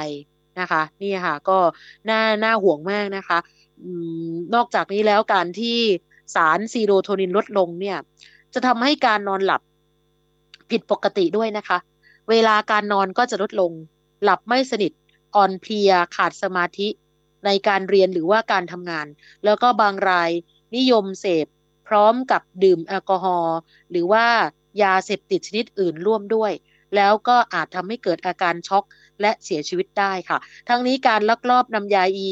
[0.60, 1.58] นะคะนี่ค่ะก็
[2.10, 3.38] น่าน่าห่วงมากนะคะ
[4.56, 5.78] นอกจากนี้แล้วการที่
[6.36, 7.98] สารซีโรโทนินลดลงเนี่ย
[8.54, 9.62] จะทำให้การนอนหลับ
[10.72, 11.78] ผิดปกติด้วยนะคะ
[12.30, 13.72] เวลาการนอนก็จะลดลง
[14.24, 14.92] หลับไม่สนิท
[15.36, 16.88] อ่อนเพลียขาดสมาธิ
[17.46, 19.08] ในการเรียนหรือว่าการทำงาน
[19.46, 20.32] แล้วก็บางราย
[20.76, 21.48] นิยมเสพ
[21.94, 23.58] ร้อมกับดื่มแอลกอฮอล์
[23.92, 24.26] หรือว่า
[24.84, 26.52] ยาเสพติดชนิดอื่นร่วมด้วย
[26.96, 28.84] แล้วก็อาจทำให้เกิดอาการช็อก
[29.22, 30.38] และเสียชีวิตได้ค่ะ
[30.70, 32.30] ทั้งนี้การลักลอบนำยาอี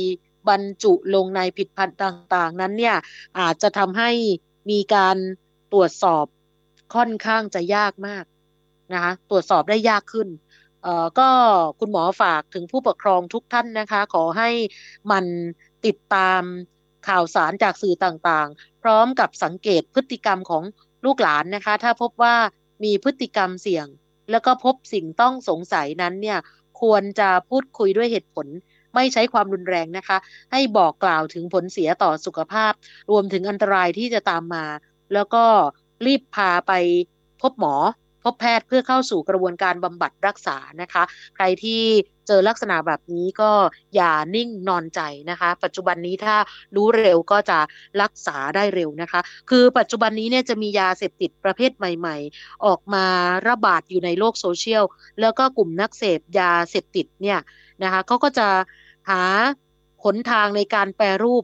[0.49, 2.97] บรรจุลงในผิดพันธุ์ต่างๆ นั้นเนี่ย
[3.39, 4.11] อาจจะทำให้
[4.69, 5.17] มีการ
[5.73, 6.25] ตรวจสอบ
[6.95, 8.25] ค่อนข้างจะยากมาก
[8.93, 10.27] นะคะตรวจสอบได้ยากขึ้น
[10.83, 11.29] เอ่อก็
[11.79, 14.49] คุณหมอฝากถึงผู้ปกครองทุกท่านนะคะ ขอให้
[15.11, 15.25] มัน
[15.85, 16.41] ติดตาม
[17.07, 20.63] ข่าวสารจากสื่อต่างๆ พร้อมกับสังเกตพฤติกรรมของ
[21.05, 22.35] ลูกหลานนะคะ ถ้าพบว่า
[22.83, 23.87] มีพฤติกรรมเสี่ยง
[24.31, 26.39] แล้วก็พบสิ่งต้องสงสัยนั้นเนี่ย
[26.81, 28.47] ควรจะพูดคุยด้วยเหตุผล
[28.95, 30.17] ไม่ใช้ความรุนแรงนะคะ
[30.51, 32.73] ให้บอกกล่าวถึงผลเสียต่อสุขภาพ
[33.11, 34.65] รวมถึงอันตรายที่จะตามมา
[35.13, 35.43] แล้วก็
[36.05, 36.73] รีบพาไป
[37.41, 37.75] พบหมอ
[38.23, 41.03] พบแพทย์เพื่อเข้าสู่กระบวนการบำบัดรักษานะคะ
[41.35, 41.81] ใครที่
[42.27, 43.51] เจอลักษณะแบบนี้ก็
[43.95, 46.35] อย่านิ่งนอนใจนะคะ ปัจจุบันนี้ถ้า
[46.75, 47.59] รู้เร็วก็จะ
[48.01, 53.05] รักษาได้เร็วนะคะ คือปัจจุบันนี้เนี่ยจะมียาเสพติดประเภทใหม่ ๆ ออกมา
[53.47, 54.83] ระบาดอยู่ในโลกโซเชียล
[55.21, 57.39] แล้วก็กลุ่มนักเสพยาเสพติดเนี่ย
[57.83, 58.47] นะคะเขาก็จะ
[59.09, 59.21] หา
[60.03, 61.43] หนทางในการแปรรูป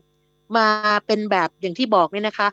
[0.58, 0.68] มา
[1.08, 2.48] เป็นแบบอย่างที่บอกเนี่ยนะคะ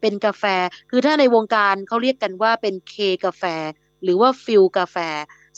[0.00, 0.44] เป็นกาแฟ
[0.90, 2.94] คือถ้าในวงการเขาเรียกกันว่าเป็นเค
[3.24, 3.42] กาแฟ
[4.02, 4.96] หรือว่าฟิลกาแฟ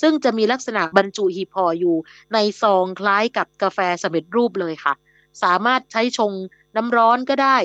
[0.02, 1.96] ซึ่งจะมีลักษณะบรรจุหีบห่ออยู่
[2.34, 4.94] ในซองคล้ายกับกาแฟสำเร็จรูปเลยค่ะ
[5.42, 6.32] สามารถใช้ชง
[6.76, 7.56] น้ำร้อนก็ได้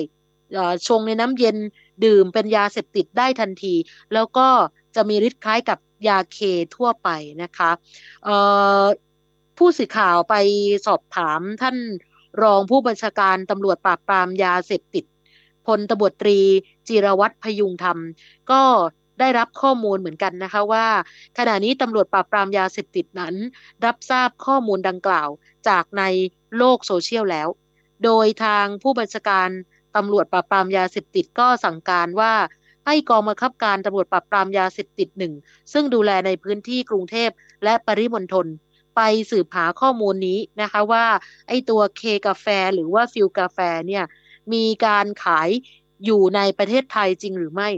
[0.88, 1.56] ชงในน้ำเย็น
[2.04, 3.74] ดื่มเป็นยาเสพติดได้ทันที
[4.14, 4.48] แล้วก็
[4.96, 6.38] จะมีฤทธิ์คล้ายกับยาเค
[6.76, 7.08] ทั่วไป
[7.42, 7.70] นะคะ
[9.58, 10.34] ผู้สื่อข่าวไป
[10.86, 11.76] สอบถามท่าน
[12.42, 15.04] รองผู้บัญชาการตำรวจปราบปรามยาเสพติด
[15.66, 16.38] พลตบตรี
[16.88, 17.98] จิรวัตรพยุงธรรม
[18.50, 18.62] ก็
[19.20, 20.86] ได้รับข้อมูลเหมือนกันนะคะว่า
[21.38, 23.34] ขณะนี้ตำรวจปราบปรามยาเสพติดนั้น
[23.84, 25.28] รับทราบข้อมูลดังกล่าว
[25.68, 26.02] จากใน
[26.58, 27.48] โลกโซเชียลแล้ว
[28.04, 29.48] โดยทางผู้บัญชาการ
[29.96, 32.32] ตำรวจปราบปรามยาเสพติดก็สั่งการว่า
[32.86, 35.32] ให้กองบังคับการตำรวจปราบปรามยาเสพติดหนึ่ง
[35.72, 37.30] ซึ่งดูแลในพื้นที่กรุงเทพ
[37.64, 38.46] และปริมณฑล
[38.96, 41.06] ไปสืบหาข้อมูลนี้นะคะว่า
[41.48, 44.04] ไอ้ตัวเคกาแฟหรือว่าฟิลกาแฟเนี่ย
[44.52, 45.48] มีการขาย
[46.04, 47.68] อยู่ในประเทศไทยจริงหรือไม่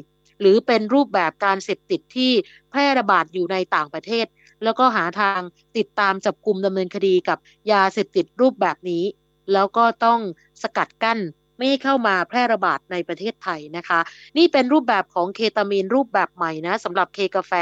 [0.40, 2.32] หรือเป็นรูปแบบการเสพติดที่
[2.70, 4.26] แพร่ระบาดอยู่ในต่างประเทศ
[4.64, 5.40] แล้วก็หาทาง
[5.76, 7.38] ติดตามจับกลุ่มดำเนินคดีกับ
[7.72, 9.04] ยาเสพติดรูปแบบนี้
[9.52, 10.20] แล้วก็ต้อง
[10.62, 11.18] สกัดกั้น
[11.56, 14.00] ไม่ให้เข้ามาแพร่ระบาดในประเทศไทยนะคะ
[14.36, 17.52] นี่เป็นรูปแบบของเคตามีนรูปแบบใหม่นะสำหรับเคกาแฟ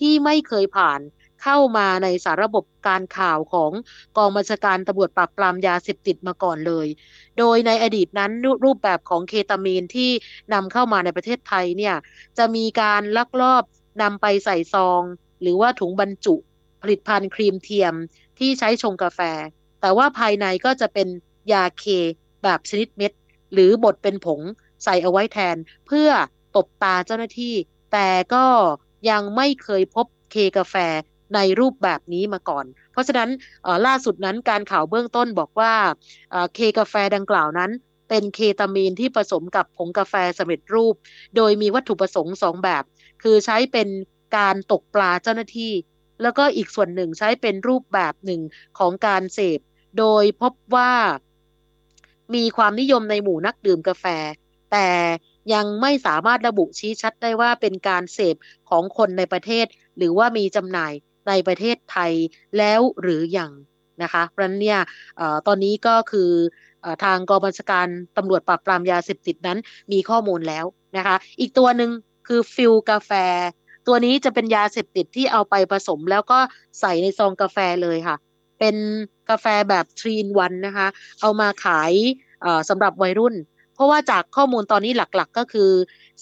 [0.00, 1.00] ที่ไม่เคยผ่าน
[1.42, 3.72] เข้ามาในสารระบบการข่าวของ
[4.16, 6.86] กองบัญชาการตำรวจปราบปรามยาเสพติดมาก่อนเลย
[7.38, 8.32] โดยในอดีตนั้น
[8.64, 10.10] รูปแบบของเคตามีนที่
[10.52, 11.96] นำเข้ามาในประเทศไทยเนี่ย
[12.38, 13.64] จะมีการลักลอบ
[14.02, 15.02] นำไปใส่ซอง
[15.42, 16.34] หรือว่าถุงบรรจุ
[16.82, 17.94] ผลิตภัณฑ์ครีมเทียม
[18.38, 19.20] ที่ใช้ชงกาแฟ
[19.80, 21.08] แต่ว่าภายในก็จะเป็น
[21.52, 21.84] ยาเค
[22.42, 23.12] แบบชนิดเม็ด
[23.52, 24.40] หรือบดเป็นผง
[24.84, 26.08] ใส่เอาไว้แทน เพื่อ
[26.56, 27.54] ตบตาเจ้าหน้าที่
[27.92, 28.46] แต่ก็
[29.10, 30.74] ยังไม่เคยพบเคกาแฟ
[31.34, 33.30] ในรูปแบบนี้มาก่อน เพราะฉะนั้น
[33.86, 35.72] ล่าสุดนั้นการข่าวเบื้องต้นบอกว่า
[36.54, 37.70] เคกาแฟดังกล่าวนั้น
[38.08, 40.94] เป็นเคตามีนที่ผสมกับผงกาแฟสำเร็จรูป
[41.36, 42.84] โดยมีวัตถุประสงค์สองแบบ
[43.22, 43.88] คือใช้เป็น
[44.36, 45.72] การตกปลาเจ้าหน้าที่
[46.22, 48.40] แล้วก็อีกส่วนหนึ่งใช้เป็นรูปแบบหนึ่ง
[48.78, 49.60] ของการเสพ
[49.98, 50.92] โดยพบว่า
[52.34, 54.04] มีความนิยมในหมู่นักดื่มกาแฟ
[54.72, 54.88] แต่
[55.54, 58.36] ยังไม่สามารถระบุชี้ชัดได้ว่าเป็นการเสพ
[58.70, 59.66] ของคนในประเทศ
[59.96, 60.92] หรือว่ามีจำหน่าย
[61.30, 62.12] ในประเทศไทย
[62.58, 63.52] แล้วหรืออยัง
[64.02, 64.80] นะคะเพราะนั้นเนี่ย
[65.46, 66.30] ตอนนี้ก็คือ
[67.04, 69.58] ทางกองบัญชาการตำรวจปราบปรามยาเสพติดนั้น
[69.92, 70.64] มีข้อมูลแล้ว
[70.96, 71.90] นะคะ อีกตัวหนึ่ง
[72.26, 73.12] คือฟิลกาแฟ
[73.86, 76.38] ตัวนี้จะเป็นยาเสพติดที่เอาไปผสมแล้วก็
[76.80, 78.16] ใส่ในซองกาแฟเลยค่ะ
[78.58, 78.76] เป็น
[79.30, 80.86] กาแฟแบบทรีนวันนะคะ
[81.20, 81.92] เอามาขาย
[82.68, 83.34] สำหรับวัยรุ่น
[83.74, 85.70] เพราะว่าจากข้อมูลตอนนี้หลักๆ ก็คือ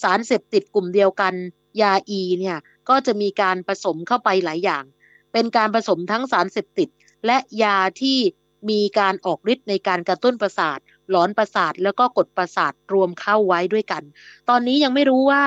[0.01, 1.33] สารเสพติดกลุ่มเดียวกัน
[1.81, 2.57] ยาอีเนี่ย
[2.89, 4.83] ก็จะมีการผสมเข้าไปหลายอย่าง
[5.33, 6.89] เป็นการผสมทั้งสารเสพติด
[7.25, 8.17] และยาที่
[8.69, 14.03] มีการออกฤทธิ์ในการกระตุ้นประสาท หลอนประสาทแล้วก็กดประสาทรวมเข้าไว้ด้วยกัน
[14.49, 15.43] ตอนนี้ยังไม่รู้ว่า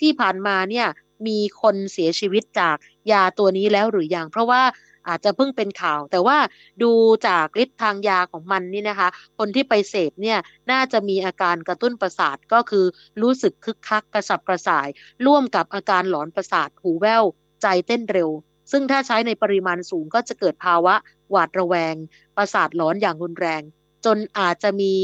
[0.00, 0.86] ที่ผ่านมาเนี่ย
[1.26, 2.76] มีคนเสียชีวิตจาก
[3.12, 4.62] ยาตัวนี้แล้วหรือยัง เพราะว่า
[5.08, 6.38] อาจจะเพิ่งเป็นข่าว แต่ว่า
[6.82, 6.92] ดู
[7.26, 10.38] จากฤทธิ์ทางยาของมันนี่นะคะ คนที่ไปเสพเนี่ย
[10.70, 12.84] น่าจะมีอาการกระตุ้นประสาทก็คือ
[13.22, 14.88] รู้สึกคึกคักกระสับกระส่าย
[15.26, 17.24] ร่วมกับอาการหลอนประสาทหูแว่ว
[17.62, 18.30] ใจเต้นเร็ว
[18.70, 20.94] ซึ่งถ้าใช้ในปริมาณสูงก็จะเกิดภาวะ
[21.30, 21.94] หวาดระแวง
[22.36, 23.62] ประสาทหลอนอย่างรุนแรง
[24.04, 24.94] จนอาจจะมี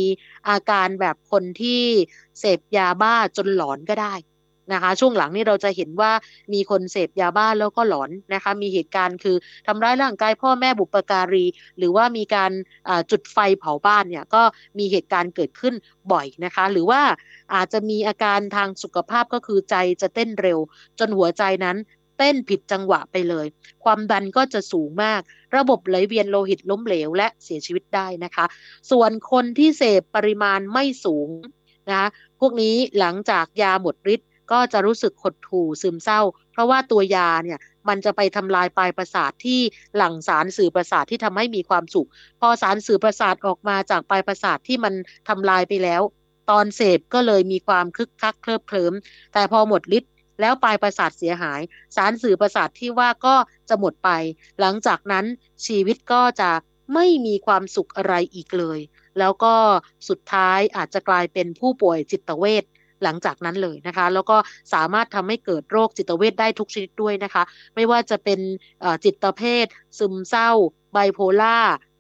[0.49, 1.83] อาการแบบคนที่
[2.39, 4.15] เสพยาบ้าจนหลอนก็ได้
[4.73, 6.13] นะคะช่วงหลังนี่เราจะเห็นว่า
[6.53, 11.45] มีคนเสพยาบ้าแล้วก็หลอนนะคะมีเหตุการณ์คือทำร้ายร่างกายพ่อแม่บุปการี
[11.79, 12.53] หรือว่ามีการ
[13.11, 14.43] จุดไฟเผาบ้านเนี่ยก็
[14.79, 15.75] มีเหตุการณ์เกิดขึ้น
[16.13, 17.01] บ่อยนะคะหรือว่า
[17.55, 20.59] อาจจะมีอาการทางสุขภาพก็คือใจจะเต้นเร็ว
[20.99, 21.77] จนหัวใจนั้น
[22.23, 23.47] ต้นผิดจังหวะไปเลย
[23.85, 25.21] ความดันก็จะสูงมาก
[25.57, 28.45] ระบบไหลเวียนโลหิตล้มเหลวและเสียชีวิตได้นะคะ
[28.91, 31.29] ส่วนคนที่เสพปริมาณไม่สูง
[31.91, 32.09] นะ
[32.41, 36.21] พวกนี้หลังจากยาหมดฤทธิ์ก็จะรู้สึกหดหู่ซึมเศร้า
[36.53, 37.59] เพราะว่าตัวยาเนี่ย
[37.89, 39.61] มันจะไปทำลายปลายประสาทที่
[39.97, 42.09] หลั่งสารสื่อประสาทที่ทำให้มีความสุข
[42.41, 44.95] พอสารสื่อประสาทออกมาจากปลายประสาทที่มัน
[45.29, 46.03] ทำลายไปแล้ว
[46.51, 48.95] ตอนเสพก็เลยมีความคึกคักเคลิบเคลิ้ม
[49.33, 51.61] แต่พอหมดฤทธิ์ แล้วปลายประสาทเสียหาย
[51.97, 53.35] สารสื่อประสาทที่ว่าก็
[53.69, 54.11] จะหมดไป
[54.61, 55.25] หลังจากนั้น
[55.67, 56.51] ชีวิตก็จะ
[56.95, 58.79] ไม่มีความสุขอะไรอีกเลย
[59.19, 59.55] แล้วก็
[60.09, 62.65] สุดท้ายอาจจะกลายเป็นผู้ป่วยจิตเวช
[63.03, 64.37] หลังจากนั้นเลยนะคะ แล้วก็
[64.75, 67.43] สามารถทำให้เกิดโรคจิตเวทได้ทุกชนิดด้วยนะคะ
[67.75, 68.41] ไม่ว่าจะเป็น
[69.05, 69.67] จิตเภท
[69.99, 70.51] ซึมเศร้า
[70.93, 71.59] ไบโพล่า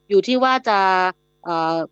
[0.08, 0.78] อยู่ที่ว่าจะ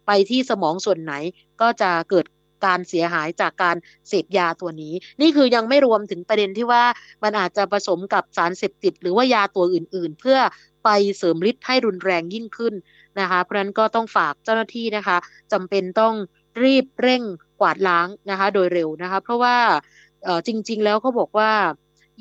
[0.07, 1.15] ไปที่สมองส่วนไหน
[1.61, 2.27] ก็จะเกิด
[2.67, 3.77] การเสียหายจากการ
[4.09, 6.85] เสพยาตัวนี้ นี่คือยังไม่รวมถึงประเด็นที่ว่า
[7.23, 10.39] มันอาจจะผสมกับสารเสพติด หรือว่ายาตัวอื่น ๆ เพื่อ
[10.85, 12.75] ไปเสริมฤทธิ์ให้รุนแรงยิ่งขึ้น
[13.21, 15.17] นะคะเพราะนั้นก็ต้องฝากเจ้าหน้าที่นะคะ
[15.53, 16.15] จำเป็นต้อง
[16.63, 17.23] รีบเร่ง
[17.61, 19.57] กวาดล้างนะคะ โดยเร็วนะคะ เพราะว่า
[20.47, 21.53] จริง ๆ แล้วเขาบอกว่า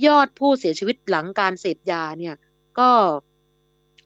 [0.06, 2.36] ยอดผู้เสียชีวิตหลังการเสพยาเนี่ย
[2.80, 2.90] ก็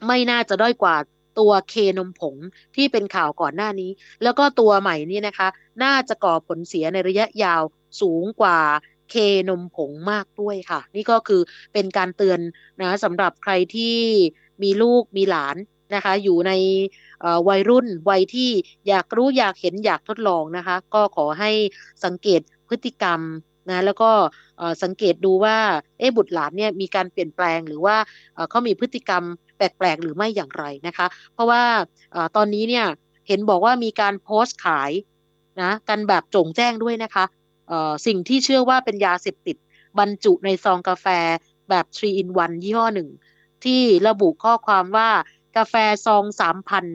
[0.08, 0.96] ไม่น่าจะด้อยกว่า
[1.40, 2.36] ตัวเคนมผง
[2.76, 3.92] ที่เป็นข่าวก่อนหน้านี้
[4.24, 5.48] แล้วก็ตัวใหม่นี่นะคะ
[5.84, 7.64] น่าจะก่อผลเสียในระยะยาว
[8.02, 8.60] สูงกว่า
[9.10, 9.16] เค
[9.50, 11.42] นมผงมากด้วยค่ะ นี่ก็คือ
[11.74, 12.40] เป็นการเตือน
[12.82, 13.96] นะสำหรับใครที่
[14.64, 15.56] มีลูกมีหลาน
[15.96, 16.52] นะคะ อยู่ใน
[17.48, 18.50] วัยรุ่นวัยที่
[18.88, 21.52] อยากรู้อยากเห็นอยากทดลองนะคะ ก็ขอให้
[22.06, 23.20] สังเกตพฤติกรรม
[23.70, 24.12] นะแล้วก็
[24.84, 25.58] สังเกตดูว่า
[26.00, 27.96] เอ๊บุตรหลานเนี่ยมีการเปลี่ยนแปลงหรือว่า
[28.50, 29.24] เขามีพฤติกรรม
[29.58, 31.64] แปลกๆหรือไม่อย่างไรนะคะ เพราะว่า
[32.36, 32.86] ตอนนี้เนี่ย
[33.28, 34.92] เห็นบอกว่ามีการโพสต์ขาย
[35.62, 37.26] นะกันแบบจงแจ้งด้วยนะคะ
[38.06, 39.58] สิ่งที่เชื่อว่าเป็นยาเสพติด
[40.00, 41.08] บรรจุในซองกาแฟ
[41.70, 43.10] แบบ 3 in 1 ยี่ห้อหนึ่ง
[43.64, 45.10] ที่ระบุข้อความว่า
[45.58, 46.86] กาแฟซองสามพัน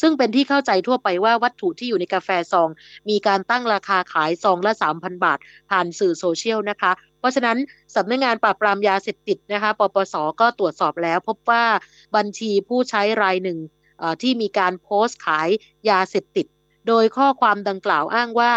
[0.00, 2.68] ซึ่งเป็นที่เข้าใจทั่วไปว่าวัตถุที่อยู่ในกาแฟซอง
[3.08, 5.38] มีการตั้งราคาขายซองละ 3,000 บาท
[5.70, 7.56] ผ่านสื่อโซเชียลนะคะ เพราะฉะนั้น
[7.94, 11.64] สำนักงงานปราบปรามยาเสพติดนะคะปปสก็ตรวจสอบแล้ว พบว่า
[12.16, 13.58] บัญชีผู้ใช้รายหนึ่ง
[14.22, 15.48] ที่มีการโพสต์ขาย
[15.90, 16.46] ยาเสพติด
[16.88, 18.52] โดยข้อความดังกล่าวอ้างว่า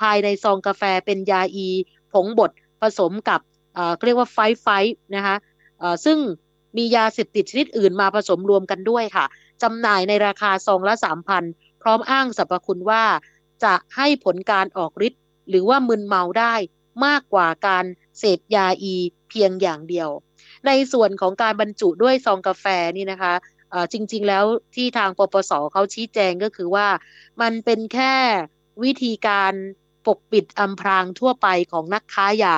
[0.00, 1.68] ภายในซองกาแฟเป็นยาอี
[2.12, 2.50] ผงบด
[2.82, 3.40] ผสมกับ
[4.04, 4.68] เรียกว่าไฟไฟ
[5.14, 5.36] นะคะ
[6.04, 6.18] ซึ่ง
[6.76, 9.24] มียาเสพติดชนิดอื่นมาผสมรวมกันด้วยค่ะ
[9.62, 11.44] จำหน่ายในราคาซองละสามพัน
[11.82, 13.04] พร้อมอ้างสรรพคุณว่า
[13.64, 16.54] จะให้ผลการออกฤทธิ์หรือว่ามึนเมาได้
[17.06, 17.84] มากกว่าการ
[18.18, 18.94] เสพยาอี
[19.28, 20.08] เพียงอย่างเดียว
[20.66, 23.34] ในส่วนของการบรรจุด้วยซองกาแฟนี่นะคะ
[23.92, 24.44] จริงๆแล้ว
[24.74, 26.86] ที่ทางปปสเขาชี้แจงก็คือว่า
[27.40, 28.14] มันเป็นแค่
[28.84, 29.52] วิธีการ
[30.06, 32.56] ปกปิดอำพรางทั่วไปของนักค้ายา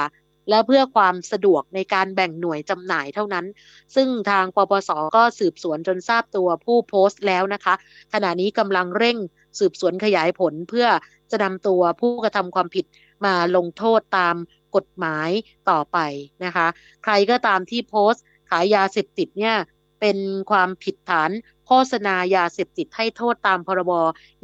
[0.48, 3.46] และเพื่อความสะดวกในการแบ่งหน่วยจำหน่ายเท่านั้น
[3.94, 7.74] ซึ่งทางปปสก็สืบสวนจนทราบตัวผู้โพสต์แล้วนะคะ
[8.12, 9.16] ขณะนี้กำลังเร่ง
[9.58, 10.86] สืบสวนขยายผลเพื่อ
[11.30, 12.86] จะนำตัวผู้กระทำความผิด
[13.24, 14.36] มาลงโทษตาม
[14.76, 15.30] กฎหมาย
[15.70, 15.98] ต่อไป
[16.44, 16.66] นะคะ
[17.04, 19.56] ใครก็ตามที่โพสต์ขายยาเสพติดเนี่ย
[20.00, 20.18] เป็น
[20.50, 21.30] ความผิดฐาน
[21.66, 23.92] โฆษณายาเสพติดให้โทษตามพรบ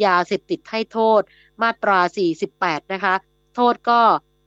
[0.05, 1.21] ยาเสพติดให้โทษ
[1.63, 1.99] มาตรา
[2.47, 3.15] 48 นะคะ
[3.57, 4.01] โทษก็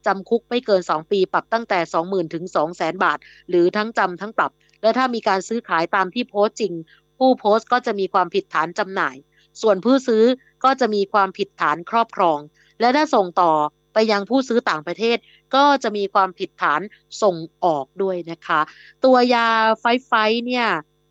[0.08, 3.18] จำคุกไม่เกิน 2 ปีปรับตั้งแต่ 20,000 ถึง 200,000 บาท
[3.50, 6.74] หรือทั้งจำทั้งปรับ และถ้ามีการซื้อขายตามที่โพสต์จริง
[7.18, 9.16] ผู้โพสต์ก็จะมีความผิดฐานจำหน่าย
[9.62, 10.24] ส่วนผู้ซื้อ
[10.64, 12.40] ก็จะมีความผิดฐานครอบครอง
[12.80, 13.52] และถ้าส่งต่อ
[13.94, 15.18] ไปยังผู้ซื้อต่างประเทศ
[15.56, 16.82] ก็จะมีความผิดฐาน
[17.22, 18.62] ส่งออกด้วยนะคะ
[19.06, 19.48] ตัวยา
[19.80, 20.12] ไฟไฟ
[20.46, 20.68] เนี่ย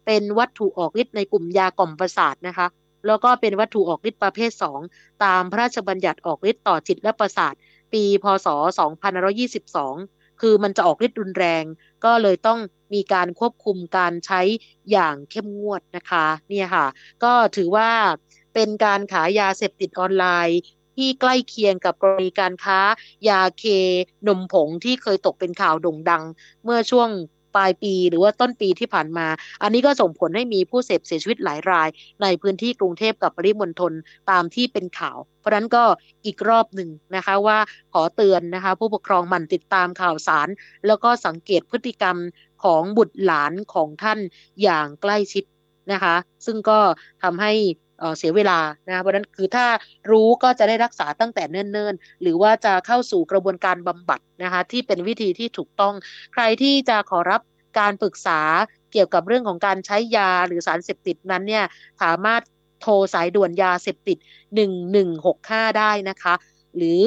[0.07, 2.67] เป็นวัตถุออกฤทธิ์ในกลุ่มยากล่อมประสาทนะคะ
[3.07, 4.51] แล้วก็เป็นวัตถุออกฤทธิ์ประเภท
[4.87, 7.55] 2 ตามพระราชบัญญัติออกฤทธิ์ต่อจิตและประสาท
[7.93, 8.49] ปีพศ
[9.25, 11.65] 2522 คือมันจะออกฤทธิ์รุนแรง
[12.05, 12.59] ก็เลยต้อง
[12.95, 14.41] มีการควบคุมการใช้
[14.91, 16.87] อย่างเข้มงวดนะคะเนี่ยค่ะ
[17.25, 17.91] ก็ถือว่า
[18.55, 20.61] เป็นการขายยาเสพติดออนไลน์
[20.97, 22.81] ที่ใกล้เคียงกับกรณีการค้า
[23.29, 23.65] ยาเค
[24.29, 26.25] นมผงที่เคยตกเป็นข่าวโด่งดัง
[26.65, 27.09] เมื่อช่วง
[27.55, 29.27] ปลายปีหรือว่าต้นปีที่ผ่านมา
[29.63, 31.89] อันนี้ก็ส่งผลให้มีผู้เสพเสียชีวิตหลายราย
[32.23, 33.93] ในพื้นที่กรุงเทพกับปริมณฑล
[34.31, 35.85] ตามที่เป็นข่าว เพราะนั้นก็
[36.25, 37.59] อีกรอบหนึ่งนะคะว่า
[37.93, 40.49] ขอเตือนนะคะผู้ปกครองหมั่นติดตามข่าวสาร
[40.87, 42.17] แล้วก็สังเกตพฤติกรรม
[42.65, 44.19] ของบุตรหลานของท่าน
[44.63, 45.45] อย่างใกล้ชิด
[45.93, 46.15] นะคะ
[46.47, 46.79] ซึ่งก็
[47.23, 47.53] ทำให้
[48.19, 49.67] เสียเวลานะเพราะนั้นคือถ้า
[50.11, 55.95] รู้ก็จะได้รักษาตั้งแต่เนิ่นๆ หรือว่าจะเข้าสู่กระบวนการบำบัดนะคะที่เป็นวิธีที่ถูกต้อง
[56.33, 57.41] ใครที่จะขอรับ
[57.79, 58.41] การปรึกษา
[58.93, 61.65] เกี่ยวกับเรื่องของการใช้ยาหรือสารเสพติดนั้นเนี่ย
[62.03, 62.43] สามารถ
[62.83, 64.19] โทรสายด่วนยาเสพติด
[64.99, 66.35] 1165 ได้นะคะ
[66.77, 67.01] หรือ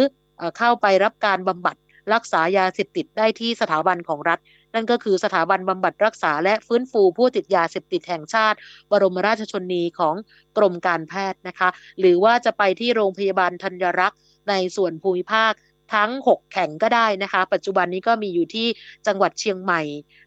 [0.58, 1.75] เข้าไปรับการบำบัด
[2.13, 4.39] รักษายาเสพติดได้ที่สถาบันของรัฐ
[4.75, 8.57] นั่นก็คือสถาบันบำบัดรักษาและฟื้นฟูผู้ติดยาเสพติดแห่งชาติ
[8.91, 10.15] บรมราชชนนีของ
[10.57, 15.53] กรมการแพทย์นะคะ หรือว่าจะไปที่โรงพยาบาลธัญรักษ์ในส่วนภูมิภาค
[15.93, 18.67] ทั้ง 6แข่งก็ได้นะคะ ปัจจุบันนี้ก็มีอยู่ที่
[19.07, 19.81] จังหวัดเชียงใหม่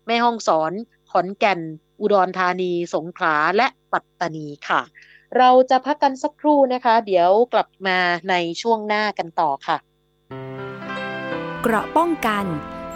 [0.06, 0.72] แม่ฮ่องสอน
[1.10, 1.60] ขอนแก่น
[2.00, 4.80] อุดรธานี สงขลา และปัตตานีค่ะ
[5.38, 7.98] เราจะพักกันสักครู่นะคะ เดี๋ยวกลับมา
[8.30, 9.76] ในช่วงหน้ากันต่อค่ะ
[11.62, 12.44] เกราะป้องกัน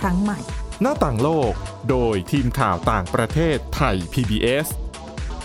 [0.00, 0.38] ครั้งใหม่
[0.82, 1.52] หน้าต่างโลก
[1.90, 4.66] โดยทีมข่าวต่างประเทศไทย PBS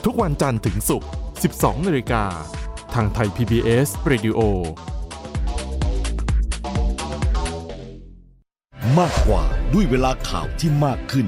[0.05, 1.09] ทุกวันจันทร์ถึงศุกร์
[1.47, 2.25] 12นาฬิกา
[2.93, 4.39] ทางไทย PBS Radio
[8.99, 11.27] มากกว่าด้วยเวลาข่าวที่มากขึ้น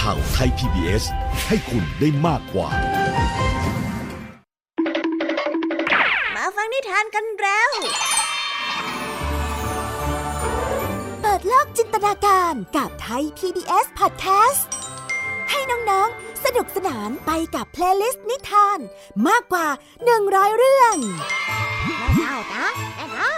[0.00, 1.04] ข่าวไทย PBS
[1.48, 2.68] ให้คุณได้มากกว่า
[6.34, 7.70] มาฟังนิทานกันแล้ว
[11.20, 14.62] เปิดโลกจินตนาการกับไทย PBS Podcast
[15.50, 18.78] ให้น้องๆ สนุกสนานไปกับ playlist นิทาน
[19.28, 19.66] มากกว่า
[20.12, 20.96] 100 เรื่อง
[21.86, 23.34] แม่เล่านะแม่เล่า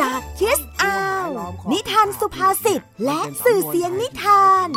[0.00, 1.26] จากคิสอาว
[1.72, 4.68] นิทานสุภาษิตและสื่อเสียงนิทาน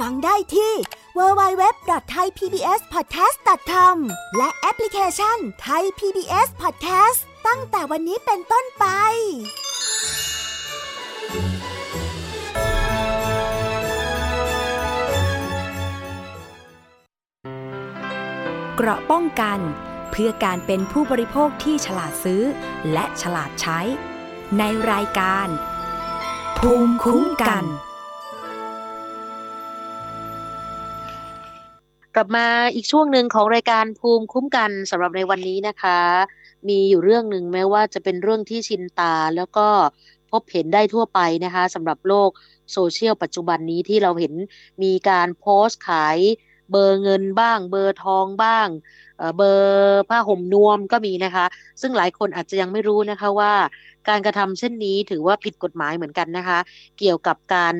[0.00, 0.72] ฟังได้ที่
[1.18, 3.96] www.thaipbspodcast.com
[4.36, 8.84] และแอปพลิเคชัน Thai PBS Podcast ตั้งแต่วันนี้เป็นต้นไป
[18.76, 19.58] เกราะป้องกัน
[20.10, 22.42] เพื่อการเป็นผู้บริโภคที่ฉลาดซื้อ
[22.92, 23.80] และฉลาดใช้
[24.58, 25.48] ในรายการ
[26.58, 27.64] ภูมิคุ้มกัน
[32.16, 35.98] กลับมาอีกช่วงหนึ่งของรายการภูมิคุ้มกันสำหรับในวันนี้นะคะ
[36.68, 39.68] มีอยู่เรื่องหนึ่งแม้ว่าจะเป็นเรื่องที่ชินตาแล้วก็
[40.30, 42.30] พบเห็นได้ทั่วไปนะคะสำหรับโลก
[42.72, 44.34] โซเชียลปัจจุบันนี้ที่เราเห็น
[44.82, 46.18] มีการโพสต์ขาย
[46.70, 48.68] เบอร์เงินบ้าง เบอร์ทองบ้าง
[49.36, 51.46] เบอร์ผ้าห่มนวมก็มีนะคะ
[51.80, 53.52] ซึ่งหลายคนอาจจะยังไม่รู้นะคะว่า
[54.08, 56.58] การกระทำเช่นนี้ถือว่าผิดกฎหมายเหมือนกันนะคะ
[56.98, 57.74] เกี่ยวกับการ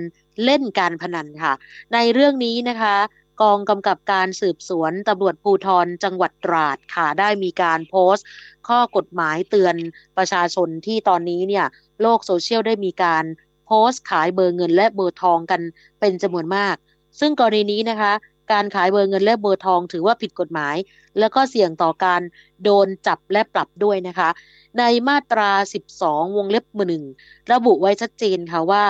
[0.45, 1.53] เล่นการพนันค่ะ
[1.95, 2.97] ในเรื่องนี้นะคะ
[3.41, 8.27] กองกำกับการสืบสวนตำรวจภูธรจังหวัดตราดค่ะได้มีการโพสต์
[8.69, 9.75] ข้อกฎหมายเตือน
[10.17, 11.67] ประชาชนที่ตอนนี้เนี่ย
[12.03, 13.25] โลกโซเชียลได้มีการ
[13.67, 15.61] โพสต์ขายเบอร์เงินและเบอร์ทองกัน
[16.01, 16.77] เป็นจำนวนมาก
[17.21, 18.13] ซึ่งกรณีนี้นะคะ
[18.53, 20.77] การขายเบอร์เงินและเบอร์ทองถือว่าผิดกฎหมาย
[21.19, 22.23] แล้วก็เสี่ยงต่อการ
[22.65, 24.31] โดนจับและปรับด้วยนะคะ
[24.79, 25.51] ในมาตรา
[25.93, 27.05] 12 วงเล็บหนึ่ง
[27.53, 28.85] ระบุไว้ชัดเจนค่ะว่า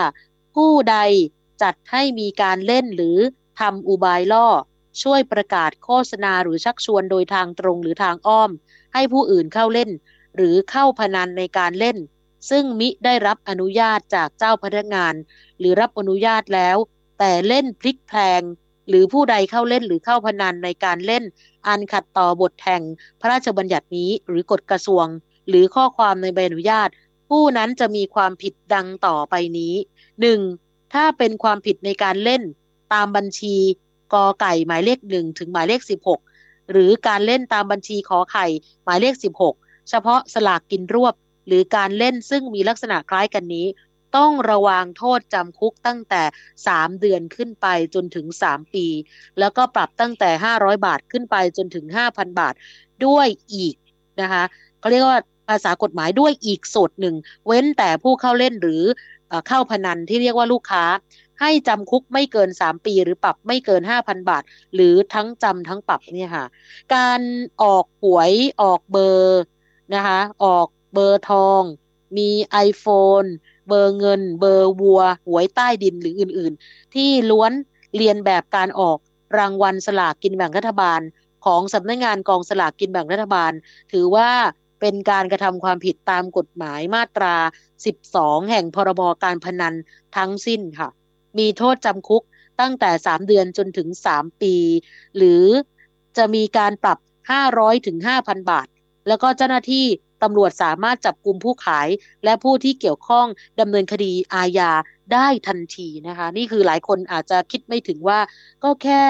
[0.55, 0.97] ผู้ใด
[1.62, 3.18] จัดให้มีการเล่นหรือ
[3.61, 4.48] ทำอุบายล่อ
[5.02, 8.50] ช่วยประกาศโฆษณาหรือชักชวนโดยทางตรงหรือทางอ้อม
[8.94, 9.90] ให้ผู้อื่นเข้าเล่น
[10.36, 11.96] หรือเข้าพนันในการเล่น
[12.50, 15.14] ซึ่งมิได้รับอนุญาตจากเจ้าพนักงาน
[15.59, 16.76] หรือรับอนุญาตแล้ว
[17.18, 18.42] แต่เล่นพลิกแพลง
[18.88, 21.24] หรือผู้ใดเข้าเล่นหรือเข้าพนันในการเล่น
[21.66, 22.82] อันขัดต่อบทแห่ง
[23.20, 25.07] พระราชบัญญัตินี้หรือกฎกระทรวง
[25.48, 26.88] หรือข้อความในใบอนุญาต
[27.28, 29.74] ผู้นั้นจะมีความผิดดังต่อไปนี้
[30.34, 30.94] 1.
[30.94, 32.42] ถ้าเป็นความผิดในการเล่น
[32.95, 33.57] ตามบัญชี
[34.14, 36.20] กอไก่หมายเลขหนึ่งถึงหมายเลข16หก
[36.72, 38.47] หรือการเล่นตามบัญชีขอไข่
[38.84, 39.14] หมายเลข
[39.53, 41.14] 16เฉพาะสลากกินรวบ
[41.47, 43.66] หรือการเล่นซึ่งมีลักษณะคล้ายกันนี้
[44.16, 46.22] ต้องระวังโทษจำคุกตั้งแต่
[46.62, 48.86] 3 เดือนขึ้นไปจนถึง 3 ปี
[49.38, 52.55] แล้วก็ปรับตั้งแต่ 500 บาทขึ้นไปจนถึง 5,000 บาท
[53.07, 53.74] ด้วยอีก
[54.20, 54.45] นะคะ
[54.80, 55.18] เขาเรียกว่า
[55.49, 57.14] ภาษากฎหมายด้วยอีกสูตรหนึ่ง
[57.47, 58.82] เว้นแต่ผู้เข้าเล่นหรือ
[59.49, 60.84] เข้าพนันที่เรียกว่าลูกค้า
[61.41, 64.43] ให้จำคุกไม่เกิน 3 ปีหรือปรับไม่เกิน 5,000 บาท
[64.74, 66.47] หรือทั้งจำทั้งปรับเนี่ยค่ะ
[66.95, 67.20] การ
[67.62, 68.32] ออกหวย
[68.62, 69.41] ออกเบอร์
[69.95, 71.62] นะคะออกเบอร์ทอง
[72.16, 72.30] มี
[72.66, 73.28] iPhone
[73.68, 77.53] เบอร์เงิน เบอร์วัว หวยใต้ดินหรืออื่นๆ ที่ล้วน
[77.97, 78.99] เรียนแบบการออก
[79.39, 81.01] รางวัลสลากกินแบ่งรัฐบาล
[81.45, 83.53] ของสำนักงงานกองสลากกินแบ่งรัฐบาล
[83.93, 84.30] ถือว่า
[84.80, 87.35] เป็นการกระทำความผิดตามกฎหมายมาตรา
[87.93, 89.74] 12 แห่งพรบการพนัน
[90.16, 90.89] ทั้งสิ้นค่ะ
[91.39, 92.22] มีโทษจำคุก
[92.61, 94.55] ตั้งแต่ 3 เดือนจนถึง 3 ปี
[95.16, 95.45] หรือ
[96.16, 96.99] จะมีการปรับ
[97.43, 98.66] 500ถึง5,000 บาท
[99.09, 99.87] แล้วก็เจ้าหน้าที่
[100.22, 101.89] ตำรวจสามารถจับกลุ่มผู้ขาย
[102.24, 103.26] และผู้ที่เกี่ยวข้อง
[103.61, 104.70] ดำเนินคดีอาญา
[105.12, 108.18] ได้ทันทีนะคะ นี่คือหลายคนอาจจะคิดไม่ถึงว่า
[108.64, 109.03] ก็แค่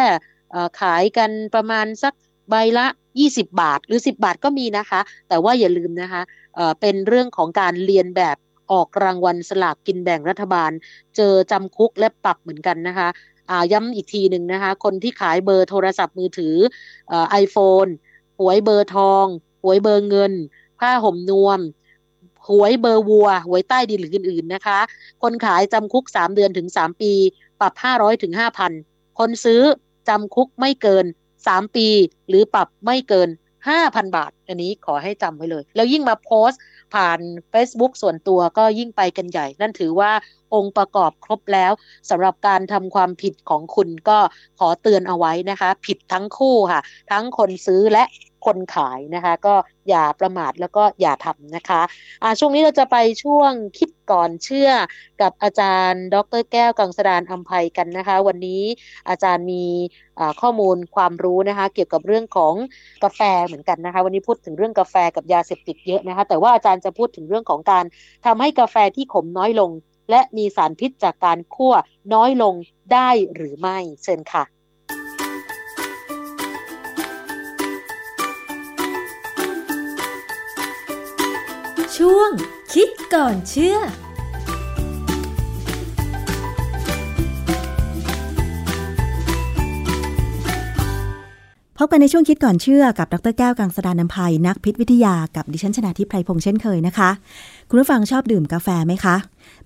[0.80, 2.14] ขายกันประมาณสัก
[2.50, 2.86] ใบละ
[3.20, 6.22] 20 บาทหรือ 10 บาทก็มีนะคะ แต่ว่าอย่าลืมนะคะ
[6.56, 8.36] เเป็นเรื่องของการเรียนแบบ
[8.72, 10.70] ออกรางวัลสลากกินแบ่งรัฐบาล
[11.16, 13.08] เจอจำคุกและปรับเหมือนกันนะคะ
[13.72, 16.56] ย้ำอีกทีหนึ่งนะคะ คนที่ขายเบอร์โทรศัพท์มือถือ
[17.30, 17.86] ไอโฟน
[18.38, 19.26] หวยเบอร์ทอง
[19.62, 20.32] หวยเบอร์เงิน
[20.80, 21.60] ผ้าห่มนวม
[22.48, 24.78] หวยเบอร์วัวหวยใต้ดินหรืออื่นๆนะคะ
[25.22, 27.12] คนขายจำคุก 3 เดือนถึง 3 ปี
[27.60, 28.32] ปรับ 500ถึง
[28.76, 29.62] 5,000 คนซื้อ
[30.08, 31.04] จำคุกไม่เกิน
[31.46, 31.88] สามปี
[32.28, 33.28] หรือปรับไม่เกิน
[33.68, 36.60] ห้าพันบาท อันนี้ขอให้จำไว้เลย แล้วยิ่งมาโพสต์
[36.94, 37.20] ผ่าน
[37.52, 40.12] Facebook ส่วนตัวก็ยิ่งไปกันใหญ่ นั่นถือว่า
[40.54, 41.72] องค์ประกอบครบแล้ว
[42.10, 44.18] สำหรับการทำความผิดของคุณก็
[44.58, 46.80] ขอเตือนเอาไว้นะคะ ผิดทั้งคู่ค่ะ
[47.10, 48.04] ทั้งคนซื้อและ
[48.46, 49.54] คนขายนะคะ ก็
[49.88, 54.70] อย่าประมาทแล้วก็อย่าทำนะคะะช่วงนี้เราจะไปช่วงคิดก่อนเชื่อ
[55.22, 58.62] กับอาจารย์ ดรแก้วกังสดานอัมภัยกันนะคะ วันนี้
[59.08, 59.64] อาจารย์มี
[60.40, 62.54] ข้อมูลความรู้นะคะ เกี่ยวกับเรื่องของ
[63.04, 67.84] กาแฟเหมือนกันนะคะ วันนี้พูดถึงเรื่องกาแฟกับยาเสพติดเยอะนะคะ แต่ว่าอาจารย์จะพูดถึงเรื่องของการ
[68.26, 69.70] ทำให้กาแฟที่ขมน้อยลง
[70.10, 71.74] และมีสารพิษจากการคั่ว
[72.14, 72.54] น้อยลง
[72.92, 74.53] ได้หรือไม่เชิญค่ะ
[82.04, 82.32] ช่วง
[82.74, 83.80] คิดก่อนเชื่อพ
[91.84, 97.10] บกันในช่วงคิดก่อนเชื่อกับดรแก้วกังสดานนภัยนักพิษวิทยากับดิฉันชนะทิพไพรพงษ์เช่นเคยนะคะ
[97.68, 99.16] คุณผู้ฟังชอบดื่มกาแฟไหมคะ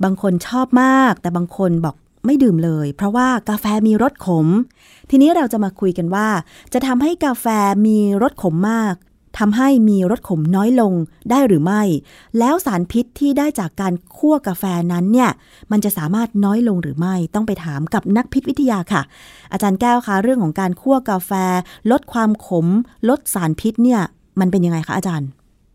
[0.04, 4.46] บางคนชอบมาก แต่บางคนบอกไม่ดื่มเลย เพราะว่ากาแฟมีรสขม
[5.10, 6.28] ทีนี้เราจะมาคุยกันว่า
[6.72, 7.46] จะทำให้กาแฟ
[7.86, 8.94] มีรสขมมาก
[9.38, 10.92] ทำให้มีรสขมน้อยลง
[11.30, 11.82] ได้หรือไม่
[12.38, 15.30] แล้วสารพิษที่ได้จากการคั่วกาแฟนั้นเนี่ย
[15.70, 19.02] มันจะสามารถน้อยลงหรือไม่ต้องไปถามกับนักพิษวิทยาค่ะ
[19.52, 21.32] อาจารย์แก้วคะเรื่องของการคั่วกาแฟ
[21.90, 22.66] ลดความขม
[23.08, 24.00] ลดสารพิษเนี่ย
[24.40, 25.28] มันเป็นยังไงคะอาจารย์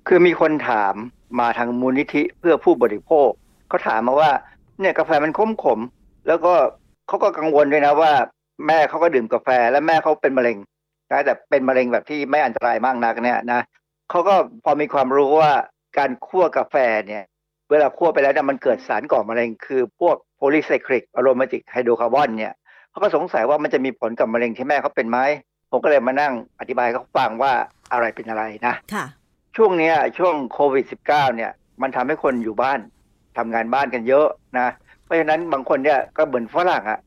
[0.08, 0.96] คือมีคนถาม
[1.40, 3.30] มาทางมูลนิธิเพื่อผู้บริโภค
[3.70, 4.32] เขาถามมาว่า
[4.80, 5.80] เนี่ยกาแฟมันขมขม
[6.28, 6.54] แล้วก็
[7.08, 8.12] เขาก็กังวลด้วยนะว่า
[8.68, 10.58] แม่เขาก็ดื่มกาแฟและแม่เขาเป็นมะเร็ง
[11.14, 13.62] นะแต่เป็นมะเร็งแบบที่ไม่อันตรายมากนักเนี่ยนะ
[14.10, 15.52] เขาก็พอมีความรู้ว่า
[15.98, 16.76] การคั่วกาแฟ
[17.08, 17.24] เนี่ย
[17.70, 22.54] เวลาคั่วไปแล้วเนี่ยมันเกิดสารก่อมะเร็งคือพวก polycyclic aromatic hydrocarbon เนี่ย
[22.90, 25.20] เขาก็สงสัยว่ามันจะมีผลกับมะเร็งที่แม่เขาเป็นไหม
[25.72, 27.54] ผมก็เลยมานั่งอธิบายให้เขาฟังว่า
[27.92, 29.06] อะไรเป็นอะไรนะค่ะ
[29.56, 31.52] ช่วงเนี้ยช่วงโควิด -19 เนี่ย
[31.82, 32.80] มันทำให้คนอยู่บ้าน
[33.38, 34.28] ทำงานบ้านกันเยอะ
[34.60, 34.68] นะ
[35.04, 37.00] เพราะฉะนั้นบางคนเนี่ยก็เหมือนฝรั่งอะ่ะ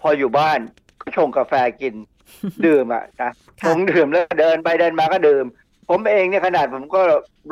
[0.00, 0.58] พออยู่บ้าน
[1.00, 1.94] ก็ชงกาแฟกิน
[2.66, 5.44] ดื่มอะนะชงดื่มแล้วเดินไปเดินมาก็ดื่ม
[5.88, 7.00] ผมเองเนี่ยขนาดผมก็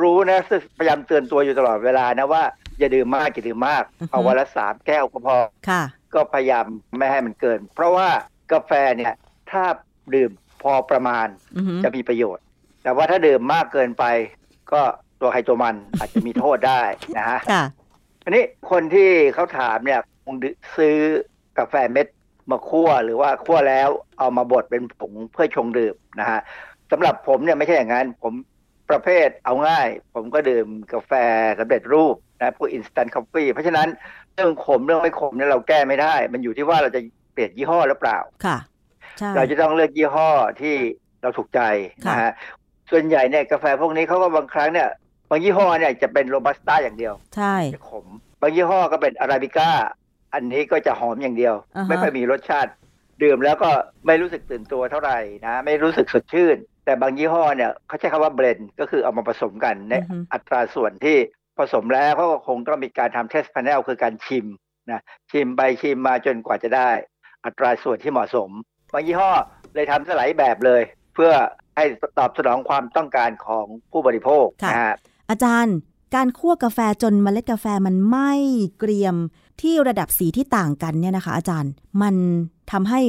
[0.01, 2.43] รู้นะซึ่งพยายามเตือนตัวอยู่ตลอดเวลานะว่า
[2.79, 5.37] อย่าดื่มมากอย่าดื่มมากเอาวันละสามแก้วก็พอ
[5.69, 6.65] ค่ะก็พยายาม
[6.97, 8.07] ไม่ให้มันเกิน เพราะว่า
[8.51, 9.13] กาแฟเนี่ย
[9.51, 9.63] ถ้า
[10.15, 10.31] ดื่ม
[10.63, 12.43] พอประมาณอือหือจะมีประโยชน์
[12.83, 14.05] แต่ว่าถ้าดื่มมากเกินไป
[14.71, 14.81] ก็
[15.21, 16.81] ตัวใครตัวมันอาจจะมีโทษได้
[17.17, 17.63] นะฮะค่ะ
[18.23, 20.35] อันนี้คนที่เขาถามเนี่ยคง
[20.77, 20.95] ซื้อ
[21.57, 22.07] กาแฟเม็ด
[22.51, 23.89] มาคั่วหรือว่าคั่วแล้ว
[24.19, 26.39] เอามาบดเป็นผงเพื่อชงดื่มนะฮะ
[26.91, 28.33] สำหรับผมเนี่ยไม่ใช่อย่างนั้น ผม
[28.89, 31.11] ประเภทเอาง่าย ผมก็ดื่มกาแฟ
[31.59, 33.87] สำเร็จรูปนะพวก instant coffee เพราะฉะนั้น
[34.35, 37.01] เรื่องขมเรื่องไม่ขมเนี่ยเราแก้ไม่ได้ มันอยู่ที่ว่าเราจะ
[37.33, 38.57] เปลี่ยนยี่ห้อหรือเปล่าค่ะ
[39.17, 40.29] ใช่เราจะต้องเลือกยี่ห้อ
[40.61, 40.75] ที่
[41.21, 41.61] เราถูกใจ
[42.07, 42.31] นะฮะ
[42.91, 44.89] ส่วนใหญ่เนี่ยกาแฟพวกนี้เขาก็บางครั้งเนี่ย
[45.29, 48.05] บางยี่ห้อเนี่ยจะเป็นโรบัสต้าอย่างเดียว ใช่จะขม
[48.41, 49.71] บางยี่ห้อก็เป็นอาราบิก้า
[50.35, 52.71] อันนี้ก็จะหอมอย่างเดียวอ่าฮะไม่ค่อยมีรสชาติ
[53.23, 53.71] ดื่มแล้วก็
[54.07, 59.93] ไม่รู้สึกตื่นตัวเท่าไหร่นะ ไม่รู้สึกสดชื่น แต่บางยี่ห้อเนี่ยเขาใช้คำว่าเบรนก็คือเอามาผสมกันใน
[60.33, 61.17] อัตราส่วนที่
[61.59, 64.45] ผสมแล้วเขาก็คงต้องมีการทำเทสพาเนลคือการชิม
[64.91, 66.89] นะชิมไปชิมมาจนกว่าจะได้
[67.45, 68.49] อัตราส่วนที่เหมาะสม
[68.93, 69.31] บางยี่ห้อ
[69.73, 70.81] เลยทำสลายแบบเลย
[71.15, 71.31] เพื่อ
[71.75, 71.85] ให้
[72.19, 74.95] ตอบสนองความต้องการของผู้บริโภคค่ะนะฮะ
[75.29, 75.77] อาจารย์
[76.15, 78.31] การคั่วกาแฟจนเมล็ดกาแฟมันไหม้
[78.79, 79.15] เกรียม
[79.61, 82.15] ที่ระดับสีที่ต่างกันเนี่ยนะคะ อาจารย์มัน
[82.71, 82.99] ทำให้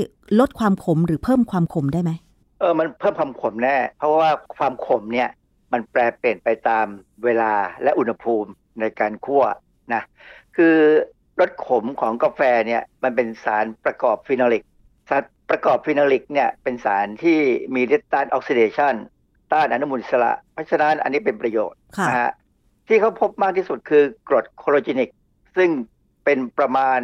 [0.40, 2.12] ลดความขมหรือเพิ่มความขมได้ไหม
[2.60, 5.28] เออมันเพิ่มความขมแน่ เพราะว่าความขมเนี่ย
[5.72, 6.86] มันแปรเปลี่ยนไปตาม
[7.24, 9.44] เวลาและอุณหภูมิในการคั่ว
[9.94, 10.02] นะ
[10.56, 10.76] คือ
[11.40, 14.64] รสขมของกาแฟเนี่ยมันเป็นสารประกอบ phenolic
[15.08, 17.38] สารประกอบ phenolic เนี่ยเป็นสารที่
[17.74, 18.94] มีฤทธิ์ต้านออกซิเดชัน
[19.52, 22.32] ต้านอนุมูลอิสระเพราะฉะนั้นอันนี้เป็นประโยชน์ค่ะนะฮะ
[22.88, 25.08] ที่เขาพบมากที่สุดคือกรด chlorogenic
[25.56, 25.70] ซึ่ง
[26.26, 27.00] เป็นประมาณ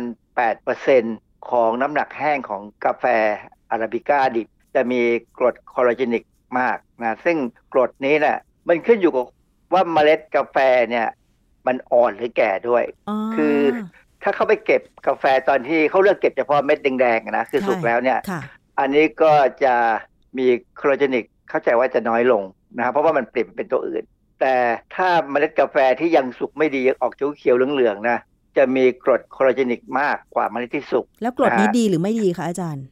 [0.72, 3.04] 8%ของน้ำหนักแห้งของกาแฟ
[3.70, 5.00] อาราบิก้าดิบ จะมี
[5.38, 6.22] กรด chlorogenic
[6.58, 7.36] มากนะซึ่ง
[7.72, 9.26] กรดนี้เนี่ยมันขึ้นอยู่กับ
[9.74, 10.56] ว่าเมล็ดกาแฟ
[10.90, 11.06] เนี่ย
[11.66, 12.84] มันอ่อนหรือแก่ด้วย
[13.34, 13.56] คือ
[14.22, 18.40] ถ้าเขาไปเก็บกาแฟตอนที่เขาเลือกเก็บเฉพาะเม็ดแดงๆนะคือสุกแล้วเนี่ยค่ะ
[18.78, 19.32] อันนี้ก็
[19.64, 19.74] จะ
[20.38, 20.46] มี
[20.76, 22.42] chlorogenic เข้าใจว่าจะน้อยลง
[22.76, 24.04] นะครับเพราะว่ามันเปลี่ยนเป็นตัวอื่น
[24.40, 24.54] แต่
[24.94, 28.18] ถ้าเมล็ดกาแฟที่ยังสุกไม่ดีออกเขียวๆเหลืองๆนะ
[28.56, 32.84] จะมีกรด chlorogenic มากกว่าเมล็ดที่สุก แล้วกรดนี้นะฮะดีหรือไม่ดีคะอาจารย์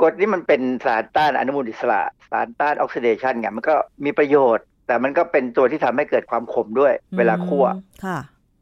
[0.00, 2.00] กรดนี้มันเป็นสารต้านอนุมูลอิสระ
[2.30, 7.66] สารต้านออกซิเดชันไงมันก็มีประโยชน์ แต่มันก็เป็นตัวที่ทำให้เกิดความขมด้วยเวลาคั่ว
[8.04, 8.18] ค่ะ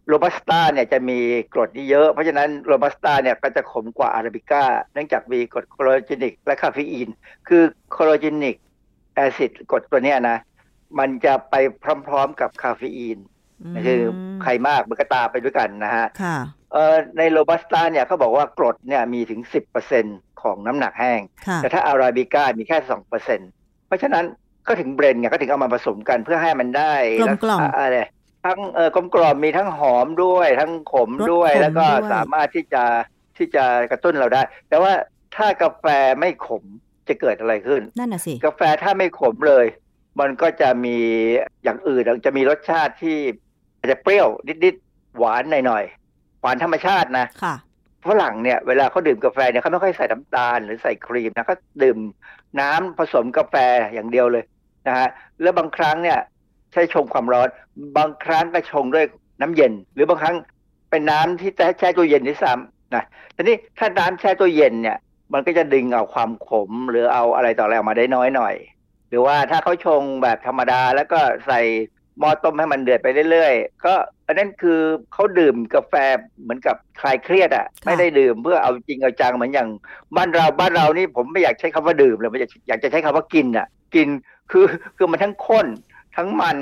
[0.09, 1.19] โรบัสต้าเนี่ยจะมี
[1.55, 7.09] กรดที่เยอะ เพราะฉะนั้นโรบัสต้าเนี่ยก็จะขมกว่าอาราบิก้า เนื่องจากมีกรด chlorogenic และคาเฟอีน
[7.49, 8.57] คือ chlorogenic
[9.15, 10.39] acid กรดตัวเนี้ยนะ
[10.99, 11.55] มันจะไป
[12.07, 13.19] พร้อมๆกับคาเฟอีน
[13.87, 14.01] คือ
[14.43, 16.37] ใครมากมันก็ตามไปด้วยกันนะฮะค่ะ
[16.73, 19.41] เอ่อในโรบัสต้าเนี่ยเขาบอกว่ากรดเนี่ยมีถึง
[19.91, 23.09] 10%ของน้ำหนักแห้งค่ะแต่ถ้าอาราบิก้ามีแค่ 2%
[23.87, 24.25] เพราะฉะนั้น
[24.69, 28.01] ก็ถึง blend ไงก็ถึงเอามาผสมกันเพื่อให้มันได้กลมๆลักษณะอะไร
[28.45, 32.85] ทั้งเออกลมกล่อมมีทั้งหอมด้วย ทั้งขมรสด้วยขมแล้วก็ด้วยสามารถที่จะ
[33.37, 34.93] ที่จะกระตุ้นเราได้ แต่ว่า
[35.37, 35.85] ถ้ากาแฟ
[36.21, 36.63] ไม่ขม
[37.09, 39.67] จะเกิดอะไรขึ้น นั่นน่ะสิ กาแฟถ้าไม่ขมเลย
[40.21, 40.99] มันก็จะมี
[41.65, 43.46] อย่างอื่นจะมีรสชาติที่อา
[43.87, 44.29] จจะเปรี้ยว
[44.65, 47.55] นิดๆหวานหน่อยๆหวานธรรมชาตินะค่ะ
[48.09, 51.99] ฝรั่งเนี่ยเวลาเขาดื่มกาแฟเนี่ยเขาไม่ค่อยใส่น้ำตาลหรือใส่ครีมนะเขาดื่ม
[52.61, 53.55] น้ำผสมกาแฟ
[53.95, 54.45] อย่างเดียวเลย
[54.87, 55.09] นะฮะ
[55.43, 56.19] แล้วบางครั้งเนี่ย
[56.73, 57.49] ใช้ชงความร้อน
[57.99, 59.07] บางครั้งก็ชงด้วย
[59.41, 60.37] น้ำเย็น หรือบางครั้ง
[60.91, 63.05] เป็นน้ำที่แช่ตู้เย็นด้วยซ้ำนะ
[63.37, 64.97] ทีนี้ถ้าน้ำแช่ตู้เย็นเนี่ย
[65.33, 68.55] มันก็จะดึงเอาความขมหรือเอาอะไรต่ออะไรออกมาได้น้อยหน่อย
[69.09, 71.61] หรือว่าถ้าเขาชงแบบธรรมดาแล้วก็ใส่
[72.19, 73.95] หม้อต้มให้มันเดือดไปเรื่อยๆ ก็
[74.27, 74.81] อันนั้นคือ
[75.13, 75.95] เขาดื่มกาแฟ
[76.43, 79.69] เหมือนกับคลายเครียดอะ ไม่ได้ดื่มเพื่อเอาจริงเอาจังเหมือนอย่าง
[80.17, 84.09] บ้านเราบ้านเรานี่ผมไม่อยากใช้คำว่าดื่มเลยไม่อยากอยากจะใช้คำว่ากินอะ กิน
[84.53, 85.67] คือคือมันทั้งข้น
[86.17, 86.57] ทั้งมัน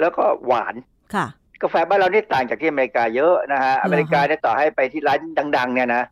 [0.00, 0.74] แล้วก็หวาน
[1.14, 1.26] ค่ะ
[1.62, 5.18] กาแฟบ้านเรานี่ต่างจากที่อเมริกาเยอะนะฮะอเมริกาเนี่ยต่อให้ไปที่ร้าน
[5.56, 6.02] ดัง ๆ เนี่ยนะ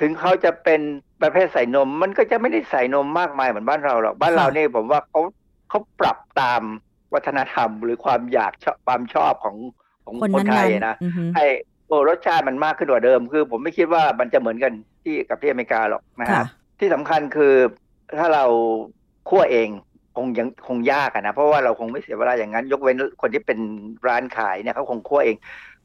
[0.00, 0.80] ถึงเขาจะเป็น
[1.22, 5.20] ประเภทใส่นม มันก็จะไม่ได้ใส่นมมากมายเหมือนบ้านเราหรอกบ้านเรานี่ผมว่าเขา
[5.68, 6.62] เขาปรับตาม
[7.14, 9.56] วัฒนธรรม หรือความอยากชอบความชอบของ
[10.04, 11.44] ของคนคนไทยนั้นๆนะอือฮึให้
[11.86, 16.44] โอ้รสชาติมันมากขึ้นกว่าเดิม คือผมไม่คิดว่ามันจะเหมือนกันที่กับที่อเมริกาหรอกนะฮะค่ะ
[16.80, 17.54] ที่สำคัญคือ
[18.18, 18.44] ถ้าเรา
[19.28, 19.68] คั่วเอง
[20.16, 23.58] คงยังคงยากอะนะ เพราะว่าเราคงไม่เสียเวลาอย่างนั้น ยกเว้นคนที่เป็น
[24.08, 25.36] ร้านขายเนี่ยเขาคงคั่วเอง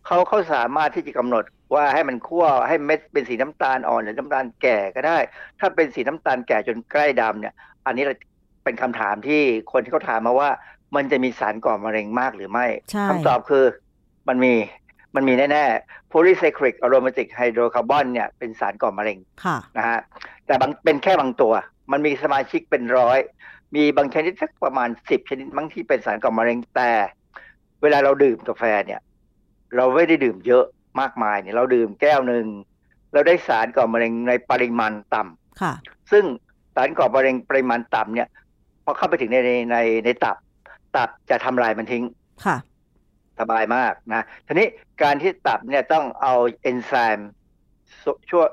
[0.05, 1.43] เขาเขาสามารถที่จะกำหนด
[1.75, 5.17] ว่าให้มันคั่วให้เม็ดเป็นสีน้ำตาลอ่อนหรือน้ำตาลแก่ก็ได้
[5.59, 7.53] ถ้าเป็นสีน้ำตาลแก่จนใกล้ดำเนี่ย
[7.85, 8.03] อันนี้
[8.63, 10.49] เป็นคำถามที่คนที่เขาถามมาว่า
[10.95, 13.65] มันจะมีสารก่อมะเร็งมากหรือไม่ใช่คำตอบคือ
[14.27, 14.53] มันมี
[15.15, 19.99] มันมีแน่ๆ polycyclic aromatic hydrocarbon เนี่ยเป็นสารก่อมะเร็งค่ะนะฮะ
[20.45, 21.53] แต่บางเป็นแค่บางตัว
[21.91, 23.19] มันมีสมาชิกเป็นร้อย
[23.75, 26.91] มีบางชนิดสักประมาณสิบชนิดมั้งที่เป็นสารก่อมะเร็งแต่
[27.81, 29.01] เวลาเราดื่มกาแฟเนี่ย
[29.75, 30.65] เราไม่ได้ดื่มเยอะ
[30.99, 32.45] มากมายเนี่ยเราดื่มแก้วหนึ่ง
[33.13, 35.73] เราได้สารก่อมะเร็งในปริมาณต่ำค่ะ
[36.11, 36.25] ซึ่ง
[36.75, 38.29] สารก่อมะเร็งปริมาณต่ำเนี่ย
[38.83, 40.37] พอเข้าไปถึงในในในในตับ
[40.97, 42.03] ตับจะทำลายมันทิ้ง
[42.45, 42.57] ค่ะ
[43.39, 44.67] สบายมากนะ ทีนี้
[45.03, 47.29] การที่ตับเนี่ยต้องเอาเอนไซม์
[48.29, 48.47] ช่วย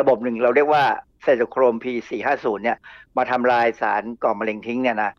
[0.00, 0.84] ระบบหนึ่งเราเรียกว่า
[1.22, 2.78] ไซโตโครม P450 เนี่ย
[3.16, 5.12] มาทำลายสารก่อมะเร็งทิ้งเนี่ยนะ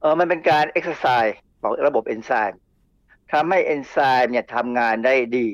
[0.00, 2.58] เออมันเป็นการเอ็กซ์ไซส์ของระบบเอนไซม์
[3.32, 5.46] ทำให้เอนไซม์เนี่ยทำงานได้ดี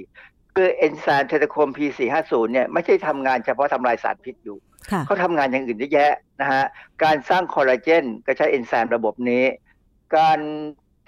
[0.55, 4.59] คือเอนไซม์ไซโตโครม P450 เนี่ยไม่ใช่ทำงานเฉพาะทำลายสารพิษอยู่
[4.91, 6.65] ค่ะเขาทำงานอย่างอื่นเยอะแยะนะฮะ
[7.05, 9.45] การสร้างคอลลาเจนก็ใช้เอนไซม์ระบบนี้
[10.17, 10.39] การ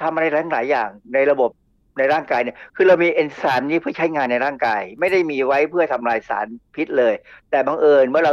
[0.03, 1.51] ทำอะไรหลายๆอย่างในระบบ
[1.99, 7.15] ในร่างกายเนี่ย คือเรามีเอนไซม์นี้เพื่อใช้งานในร่างกาย ไม่ได้มีไว้เพื่อทำลายสารพิษเลย
[7.51, 8.33] แต่บังเอิญเมื่อเรา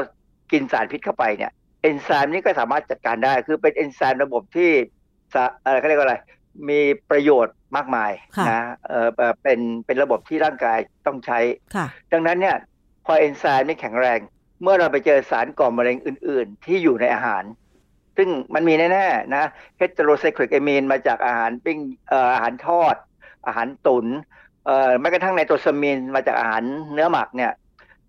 [0.51, 1.51] กินสารพิษเข้าไปเนี่ย
[1.81, 4.69] เอนไซม์นี้ก็สามารถจัดการได้ คือเป็นเอนไซม์ระบบที่
[5.33, 6.17] สะอะไรเขาเรียกว่าอะไร
[6.69, 6.79] มี
[7.11, 11.39] ประโยชน์มากมายค่ะนะเออเอ่อเป็นเป็นระบบที่ร่างกายต้องใช้
[11.75, 12.55] ค่ะดังนั้นเนี่ย
[13.05, 14.19] พอเอนไซม์ไม่แข็งแรง
[14.61, 17.43] เมื่อเราไปเจอสารก่อมะเร็งอื่น ๆ ที่อยู่ในอาหาร
[18.17, 19.45] ซึ่งมันมีแน่ๆนะ
[19.77, 21.79] heterocyclic amine มาจากอาหารปิ้ง
[22.33, 22.95] อาหารทอด
[23.47, 24.05] อาหารตุ๋น
[24.99, 26.63] แม้กระทั่ง nitrosamine มาจากอาหาร
[26.93, 27.51] เนื้อหมักเนี่ย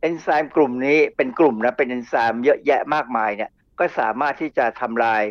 [0.01, 5.23] เอนไซม์กลุ่มนี้เป็นกลุ่มนะเป็นเอนไซม์เยอะแยะมากมายเนี่ยก็สามารถที่จะทำลาย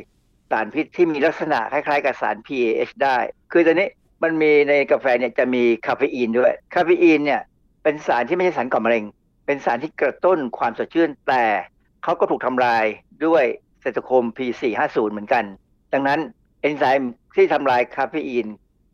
[0.51, 3.17] สารพิษที่มีลักษณะคล้ายๆกับสาร PAH ได้
[3.51, 3.89] คือตอนนี้
[4.23, 7.41] มันมีในกาแฟเนี่ยจะมีคาเฟอีนด้วย คาเฟอีนเนี่ย
[7.83, 9.03] เป็นสารที่ไม่ใช่สารก่อมะเร็ง
[9.45, 11.43] เป็นสารที่กระตุ้นความสดชื่นแต่
[12.03, 12.85] เขาก็ถูกทำลาย
[13.25, 13.45] ด้วย
[13.81, 15.43] ไซโตโครม P450 เหมือนกัน
[15.93, 16.19] ดังนั้น
[16.61, 18.47] เอนไซม์ที่ทำลายคาเฟอีน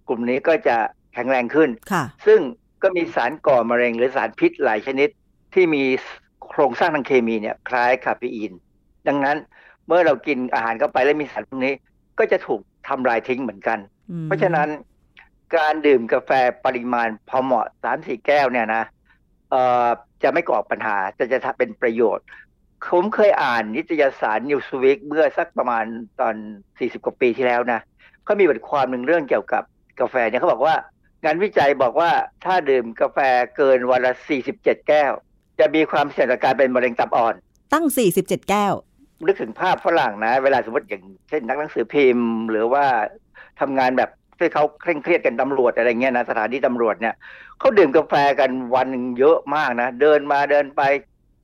[0.08, 0.76] กลุ่มนี้ก็จะ
[1.14, 2.40] แข็งแรงขึ้นค่ะซึ่ง
[2.84, 5.10] ก็มีสารก่อมะเร็งหรือสารพิษหลายชนิด
[5.54, 5.84] ที่มี
[6.50, 8.52] โครงสร้างทางเคมีเนี่ยคล้ายคาเฟอีน
[9.08, 9.38] ดังนั้น
[9.88, 11.74] เมื่อเรากินอาหารเข้าไปแล้วมีสารพวกนี้
[12.20, 13.80] ก็จะถูกทำลายทิ้งเหมือนกัน
[14.12, 14.70] อืมเพราะฉะนั้น
[15.58, 16.32] การดื่มกาแฟ
[16.66, 18.84] ปริมาณพอเหมาะสามสี่แก้วเนี่ยนะ
[19.50, 19.88] เอ่อ
[20.24, 22.26] จะไม่ก่อปัญหาจะจะเป็นประโยชน์
[22.92, 25.86] ผมเคยอ่านนิตยสาร Newsweek เมื่อสักประมาณ
[26.20, 26.36] ตอน
[26.72, 27.80] 40 กว่าปีที่แล้วนะ
[28.24, 29.64] เขามีบทความหนึ่งเรื่องเกี่ยวกับ
[30.00, 30.76] กาแฟเนี่ยเขาบอกว่า
[31.24, 32.12] งานวิจัยบอกว่า
[32.46, 33.18] ถ้าดื่มกาแฟ
[33.56, 34.14] เกินวันละ
[34.52, 35.12] 47 แก้ว
[35.60, 37.36] จะมีความเสี่ยงต่อการเป็นมะเร็งตับอ่อน
[37.74, 37.86] ตั้ง
[38.18, 38.74] 47 แก้ว
[39.26, 42.86] นึกถึงภาพฝรั่งนะ เวลาสมมติอย่างเช่นนักหนังสือพิมพ์ หรือว่า
[43.60, 44.10] ทำงานแบบ
[44.40, 47.16] ที่เขาเคร่งเครียดกันตำรวจอะไรเงี้ยนะสถานีตำรวจเนี่ย
[47.60, 50.82] เขาดื่มกาแฟกันวันหนึ่งเยอะมากนะ เดินมาเดินไป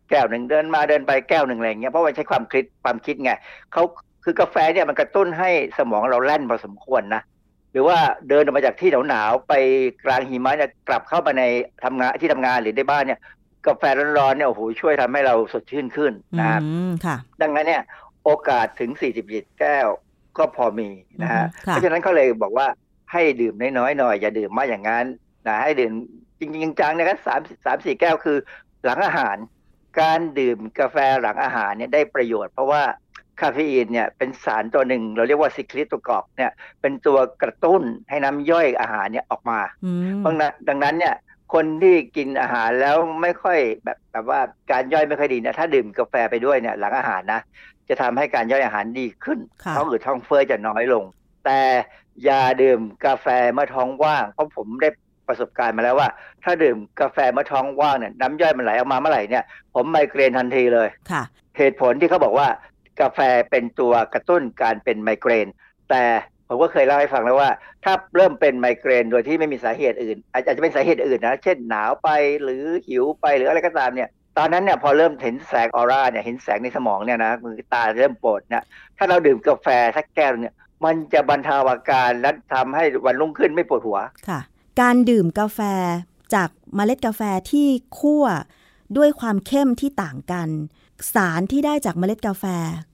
[0.10, 3.32] แก้วหนึ่งเดินมาเดินไปแก้วหนึ่งอะไรเงี้ยเพราะว่าใช้ความคิดความคิดไง
[3.74, 3.84] เขา
[4.24, 7.22] คือกาแฟเนี่ยมันกระตุ้นให้สมองเราแล่นพอสมควรนะ
[7.72, 7.98] หรือว่า
[8.30, 9.54] เดินออกมาจากที่หนาวๆไป
[10.06, 11.44] กลางหิมะเนี่ยกลับเข้ามาใน
[11.84, 13.20] ทำงานที่ทำงานหรือในบ้านเนี่ย
[13.68, 13.84] กาแฟ
[14.18, 17.84] ร้อนๆเนี่ยโอ้โหช่วยทำให้เราสดชื่นขึ้นอืนะครับมค่ะดังนั้นเนี่ย
[18.24, 18.92] โอกาสถึง
[19.26, 19.88] 47 แก้ว
[20.38, 20.90] ก็พอมี
[21.22, 22.68] นะฮะอืมค่ะเพราะฉะนั้นเขาเลยบอกว่า
[23.12, 25.06] ให้ดื่มน้อยๆหน่อย อย่าดื่มมากอย่างนั้น
[25.48, 25.92] นะให้ดื่ม
[26.40, 28.38] จริงๆจังๆนะครับสามสามสี่แก้วคือ
[28.86, 29.38] หลังอาหาร
[30.00, 32.84] การดื่มกาแฟหลังอาหารเนี่ยได้ประโยชน์เพราะว่า
[33.42, 41.16] คาเฟอีนเนี่ยเป็นสารตัวหนึ่ง เราเรียกว่าซิคลิโตกอกเนี่ยเป็นตัวกระตุ้นให้น้ำย่อยอาหารเนี่ยออกมาอืมดังนั้นดังนั้นเนี่ย
[41.54, 44.40] คนที่กินอาหารแล้วไม่ค่อยแบบแบบว่า
[44.72, 47.42] การย่อยไม่ค่อยดีนะถ้าดื่มกาแฟไปด้วยเนี่ยหลังอาหารนะ
[47.90, 51.04] จะทำให้การย่อยอาหารดีขึ้นค่ะท้องอืดท้องเฟ้อจะน้อยลง
[51.46, 51.60] แต่
[52.24, 54.90] อย่าดื่มกาแฟเมื่อท้องว่างเพราะผมได้
[55.30, 56.10] ประสบการณ์มาแล้วว่า
[56.44, 61.24] ถ้าดื่มกาแฟเมื่อท้องว่างเนี่ยน้ำย่อยมันไหลออกมาเมื่อไหร่เนี่ย ผมไมเกรนทันทีเลยค่ะ
[61.58, 62.48] เหตุผลที่เขาบอกว่า
[63.02, 63.20] กาแฟ
[63.52, 65.48] เป็นตัวกระตุ้นการเป็นไมเกรน
[65.90, 66.04] แต่
[66.48, 67.50] ผมก็เคยเล่าให้ฟังแล้วว่า
[67.84, 72.10] ถ้าเริ่มเป็นไมเกรนโดยที่ไม่มีสาเหตุอื่น อาจอาจจะเป็นสาเหตุอื่นนะ เช่นหนาวไป
[72.44, 78.64] หรือหิวไปหรืออะไรก็ตามเนี่ยตอนนั้นเนี่ยพอเริ่มเห็นแสงออร่าเนี่ยเห็นแสงในสมองเนี่ยนะมือตาเริ่มปวดเนี่ย
[78.98, 79.68] ถ้าเราดื่มกาแฟ
[79.98, 80.54] สักแก้วเนี่ย
[80.86, 84.00] มันจะบรรเทาอาการและทำให้วันรุ่งขึ้นไม่ปวดหัว
[84.30, 84.40] ค่ะ
[84.82, 85.60] การดื่มกาแฟ
[86.34, 87.22] จากเมล็ดกาแฟ
[87.52, 87.68] ที่
[88.00, 88.26] คั่ว
[88.98, 90.50] ด้วยความเข้มที่ต่างกัน
[91.14, 92.46] สารที่ได้จากเมล็ดกาแฟ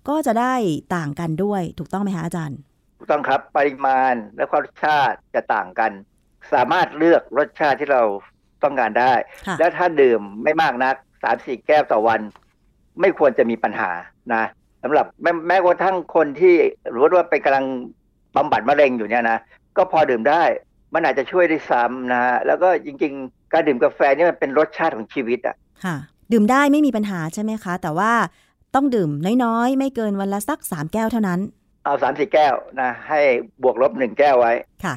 [0.10, 0.56] ก็จะได้
[0.96, 2.60] ต่างกันด้วย ถูกต้องไหมคะอาจารย์
[2.98, 5.92] ถูกต้องครับปริมาณและความรสชาติจะต่างกัน
[6.54, 8.04] สามารถเลือกรสชาติที่เรา
[8.64, 9.14] ต้องการได้
[9.48, 12.20] ค่ะและถ้าดื่มไม่มากนักสามสี่แก้วต่อวัน
[13.02, 13.92] ไม่ควรจะมีปัญหา
[14.34, 14.44] นะ
[14.84, 16.56] สำหรับแม้แม้กระทั่งคนที่
[16.94, 17.66] รู้ว่าไปกำลัง
[18.36, 19.38] บำบัดมะเร็งอยู่เนี่ยนะ
[19.78, 20.44] ก็พอดื่มได้
[20.94, 25.56] มันอาจจะช่วยได้ซ้ำนะฮะแล้วก็จริง ๆ การดื่มกาแฟนี่มันเป็นรสชาติของชีวิตอะ
[25.86, 25.96] ค่ะ
[26.32, 28.12] ดื่มได้ไม่มีปัญหาใช่ไหมคะ แต่ว่า
[28.76, 29.10] ต้องดื่ม
[29.44, 31.40] น้อยๆ ไม่เกินวันละสักสามแก้วเท่านั้น
[31.84, 33.20] เอาสามสี่แก้วนะ ให้
[33.64, 34.96] บวกลบหนึ่งแก้วไว้ค่ะ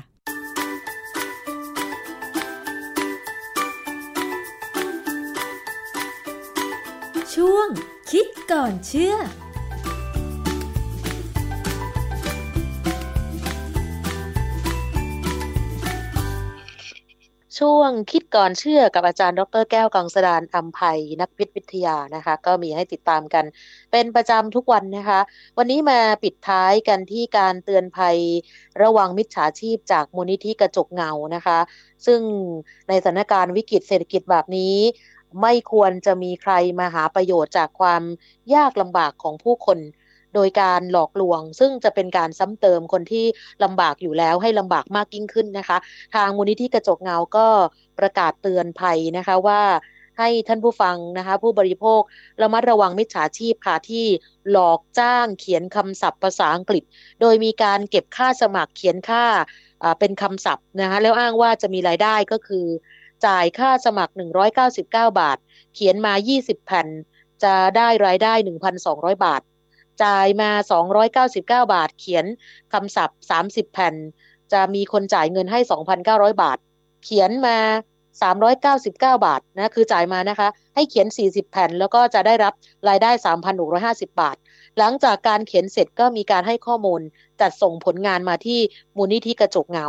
[7.35, 7.69] ช่วง
[8.11, 9.15] คิดก่อนเชื่อ
[17.59, 23.45] ช่วงคิดก่อนเชื่อกับอาจารย์ ดรแก้วกังสดานอัมภัยนักพิษวิทยานะคะ ก็มีให้ติดตามกัน
[23.93, 25.21] เป็นประจำทุกวันนะคะ
[25.59, 28.19] วันนี้มาปิดท้ายกันที่การเตือนภัย
[28.83, 31.59] ระวังมิจฉาชีพจากมูลนิธิกระจกเงานะคะ
[32.07, 32.21] ซึ่ง
[32.89, 34.77] ในสถานการณ์วิกฤตเศรษฐกิจแบบนี้
[35.43, 38.03] ไม่ควรจะมีใครมาหาประโยชน์จากความ
[38.55, 39.79] ยากลำบากของผู้คน
[40.35, 43.27] โดยการหลอกลวง ซึ่งจะเป็นการซ้ำเติมคนที่
[43.65, 45.79] ลำบากอยู่แล้วให้ลำบากมากยิ่งขึ้นนะคะ
[46.15, 47.47] ทางมูลนิธิกระจกเงาก็
[47.99, 49.63] ประกาศเตือนภัยนะคะว่า
[50.19, 52.01] ให้ท่านผู้ฟังนะคะ ผู้บริโภค
[52.43, 54.07] ระมัดระวังมิจฉาชีพค่ะที่
[54.51, 56.83] หลอกจ้างเขียนคำศัพท์ภาษาอังกฤษ
[57.21, 59.25] โดยมีการเก็บค่าสมัครเขียนค่า
[59.99, 62.67] เป็นคำศัพท์นะคะแล้วอ้างว่าจะมีรายได้ก็คือ
[63.27, 64.13] จ่ายค่าสมัคร
[64.65, 65.39] 199 บาท
[65.75, 66.89] เขียนมา 20 แผ่น
[67.45, 68.33] จะได้รายได้
[68.79, 69.43] 1,200 บาท
[70.05, 70.51] จ่ายมา
[70.91, 72.25] 299 บาท เขียน
[72.73, 73.19] คำศัพท์
[73.49, 73.95] 30 แผ่น
[74.53, 75.61] จะมีคนจ่ายเงินให้
[76.01, 76.59] 2,900 บาท
[77.05, 77.59] เขียนมา
[78.23, 82.53] 399 บาทนะคือจ่ายมานะคะ ให้เขียน 40 แผ่น แล้วก็จะได้รับ
[82.89, 83.11] รายได้
[83.65, 84.37] 3,650 บาท
[84.79, 87.01] หลังจากการเขียนเสร็จก็มีการให้ข้อมูล
[87.41, 88.61] จัดส่งผลงานมาที่
[88.97, 89.87] มูลนิธิกระจกเงา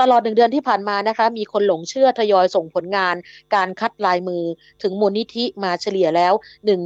[0.00, 3.14] ตลอดหนึ่งเดือนที่ผ่านมานะคะ มีคนหลงเชื่อทยอยส่งผลงาน
[3.54, 4.44] การคัดลายมือ
[4.82, 6.32] ถึงมูลนิธิมาเฉลี่ยแล้ว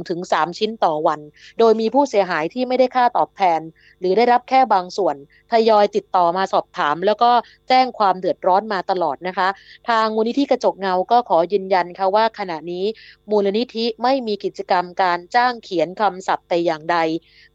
[0.03, 1.19] 1-3 ชิ้นต่อวัน
[1.59, 3.61] โดยมีผู้เสียหายที่ไม่ได้ค่าตอบแทน
[3.99, 5.15] หรือได้รับแค่บางส่วน
[5.51, 7.31] ทยอยติดต่อมาสอบถาม แล้วก็
[7.69, 9.47] แจ้งความเดือดร้อนมาตลอดนะคะ
[9.89, 12.85] ทางมูลนิธิกระจกเงาก็ขอยืนยันค่ะว่าขณะนี้
[13.31, 16.97] มูลนิธิไม่มีกิจกรรมการจ้างเขียนคำศัพท์แต่อย่างใด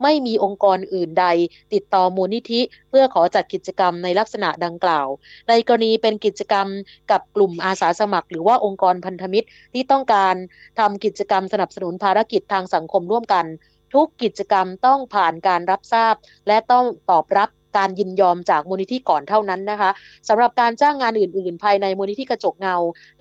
[0.03, 1.27] ไม่มีองค์กรอื่นใด
[1.75, 2.52] ติดต่อมูลนิธิ
[2.91, 5.09] เพื่อขอจัดกิจกรรมในลักษณะดังกล่าว
[5.49, 6.67] ในกรณีเป็นกิจกรรม
[7.11, 10.35] กับกลุ่มอาสาสมัคร หรือว่าองค์กรพันธมิตรที่ต้องการ
[10.79, 13.47] ทำกิจกรรมสนับสนุนภารกิจทางสังคมร่วมกัน
[13.95, 16.15] ทุกกิจกรรมต้องผ่านการรับทราบ
[16.47, 19.91] และต้องตอบรับ การยินยอมจากมูลนิธิก่อนเท่านั้นนะคะ
[20.29, 22.77] สำหรับการจ้างงานอื่น ๆ ภายในมูลนิธิกระจกเงา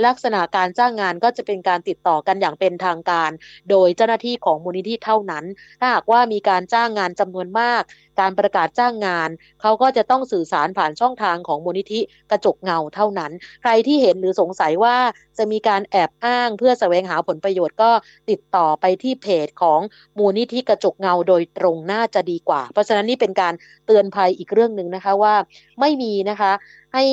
[0.06, 3.32] ลักษณะการจ้างงานก็จะเป็นการติดต่อกันอย่างเป็นทางการ
[3.70, 5.46] โดยเจ้าหน้าที่ของมูลนิธิเท่านั้น
[5.80, 7.84] ถ้าหากว่ามีการจ้างงานจำนวนมาก
[8.20, 9.30] การประกาศจ้างงาน
[9.62, 12.00] เขาก็จะต้องสื่อสารผ่านช่องทางของมูลนิธิ
[12.32, 13.32] กระจกเงาเท่านั้น
[13.62, 14.96] ใครที่เห็นหรือสงสัยว่า
[15.38, 17.92] จะมีการแอบอ้างเพื่อแสวงหาผลประโยชน์ก็
[18.30, 19.80] ติดต่อไปที่เพจของ
[20.18, 23.54] มูลนิธิกระจกเงาโดยตรงน่าจะดีกว่า เพราะฉะนั้นนี่เป็นการ
[23.86, 25.36] เตือนภัยอีกเรื่องหนึ่งนะคะว่า
[25.80, 26.52] ไม่มีนะคะ
[26.94, 27.06] ให้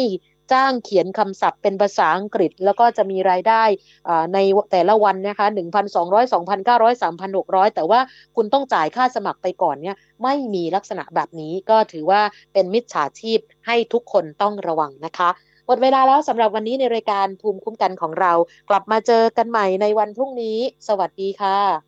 [0.53, 3.63] จ้างเขียนคำศัพท์เป็นภาษาอังกฤษ แล้วก็จะมีรายได้
[4.35, 4.39] ใน
[4.73, 5.47] แต่ละวันนะคะ
[5.91, 8.01] 1,200 2,900 3,600 แต่ว่า
[8.37, 12.21] คุณต้องจ่ายค่าสมัครไปก่อนเนี่ยไม่มีลักษณะแบบนี้ก็ถือว่า
[12.53, 15.31] เป็นมิจฉาชีพให้ทุกคนต้องระวังนะคะ
[15.67, 18.33] หมดเวลาแล้วสำหรับวันนี้ในรายการภูมิคุ้มกันของเรา
[18.71, 20.59] กลับมาเจอกันใหม่ในวันพรุ่งนี้
[20.89, 21.88] สวัสดีค่ะ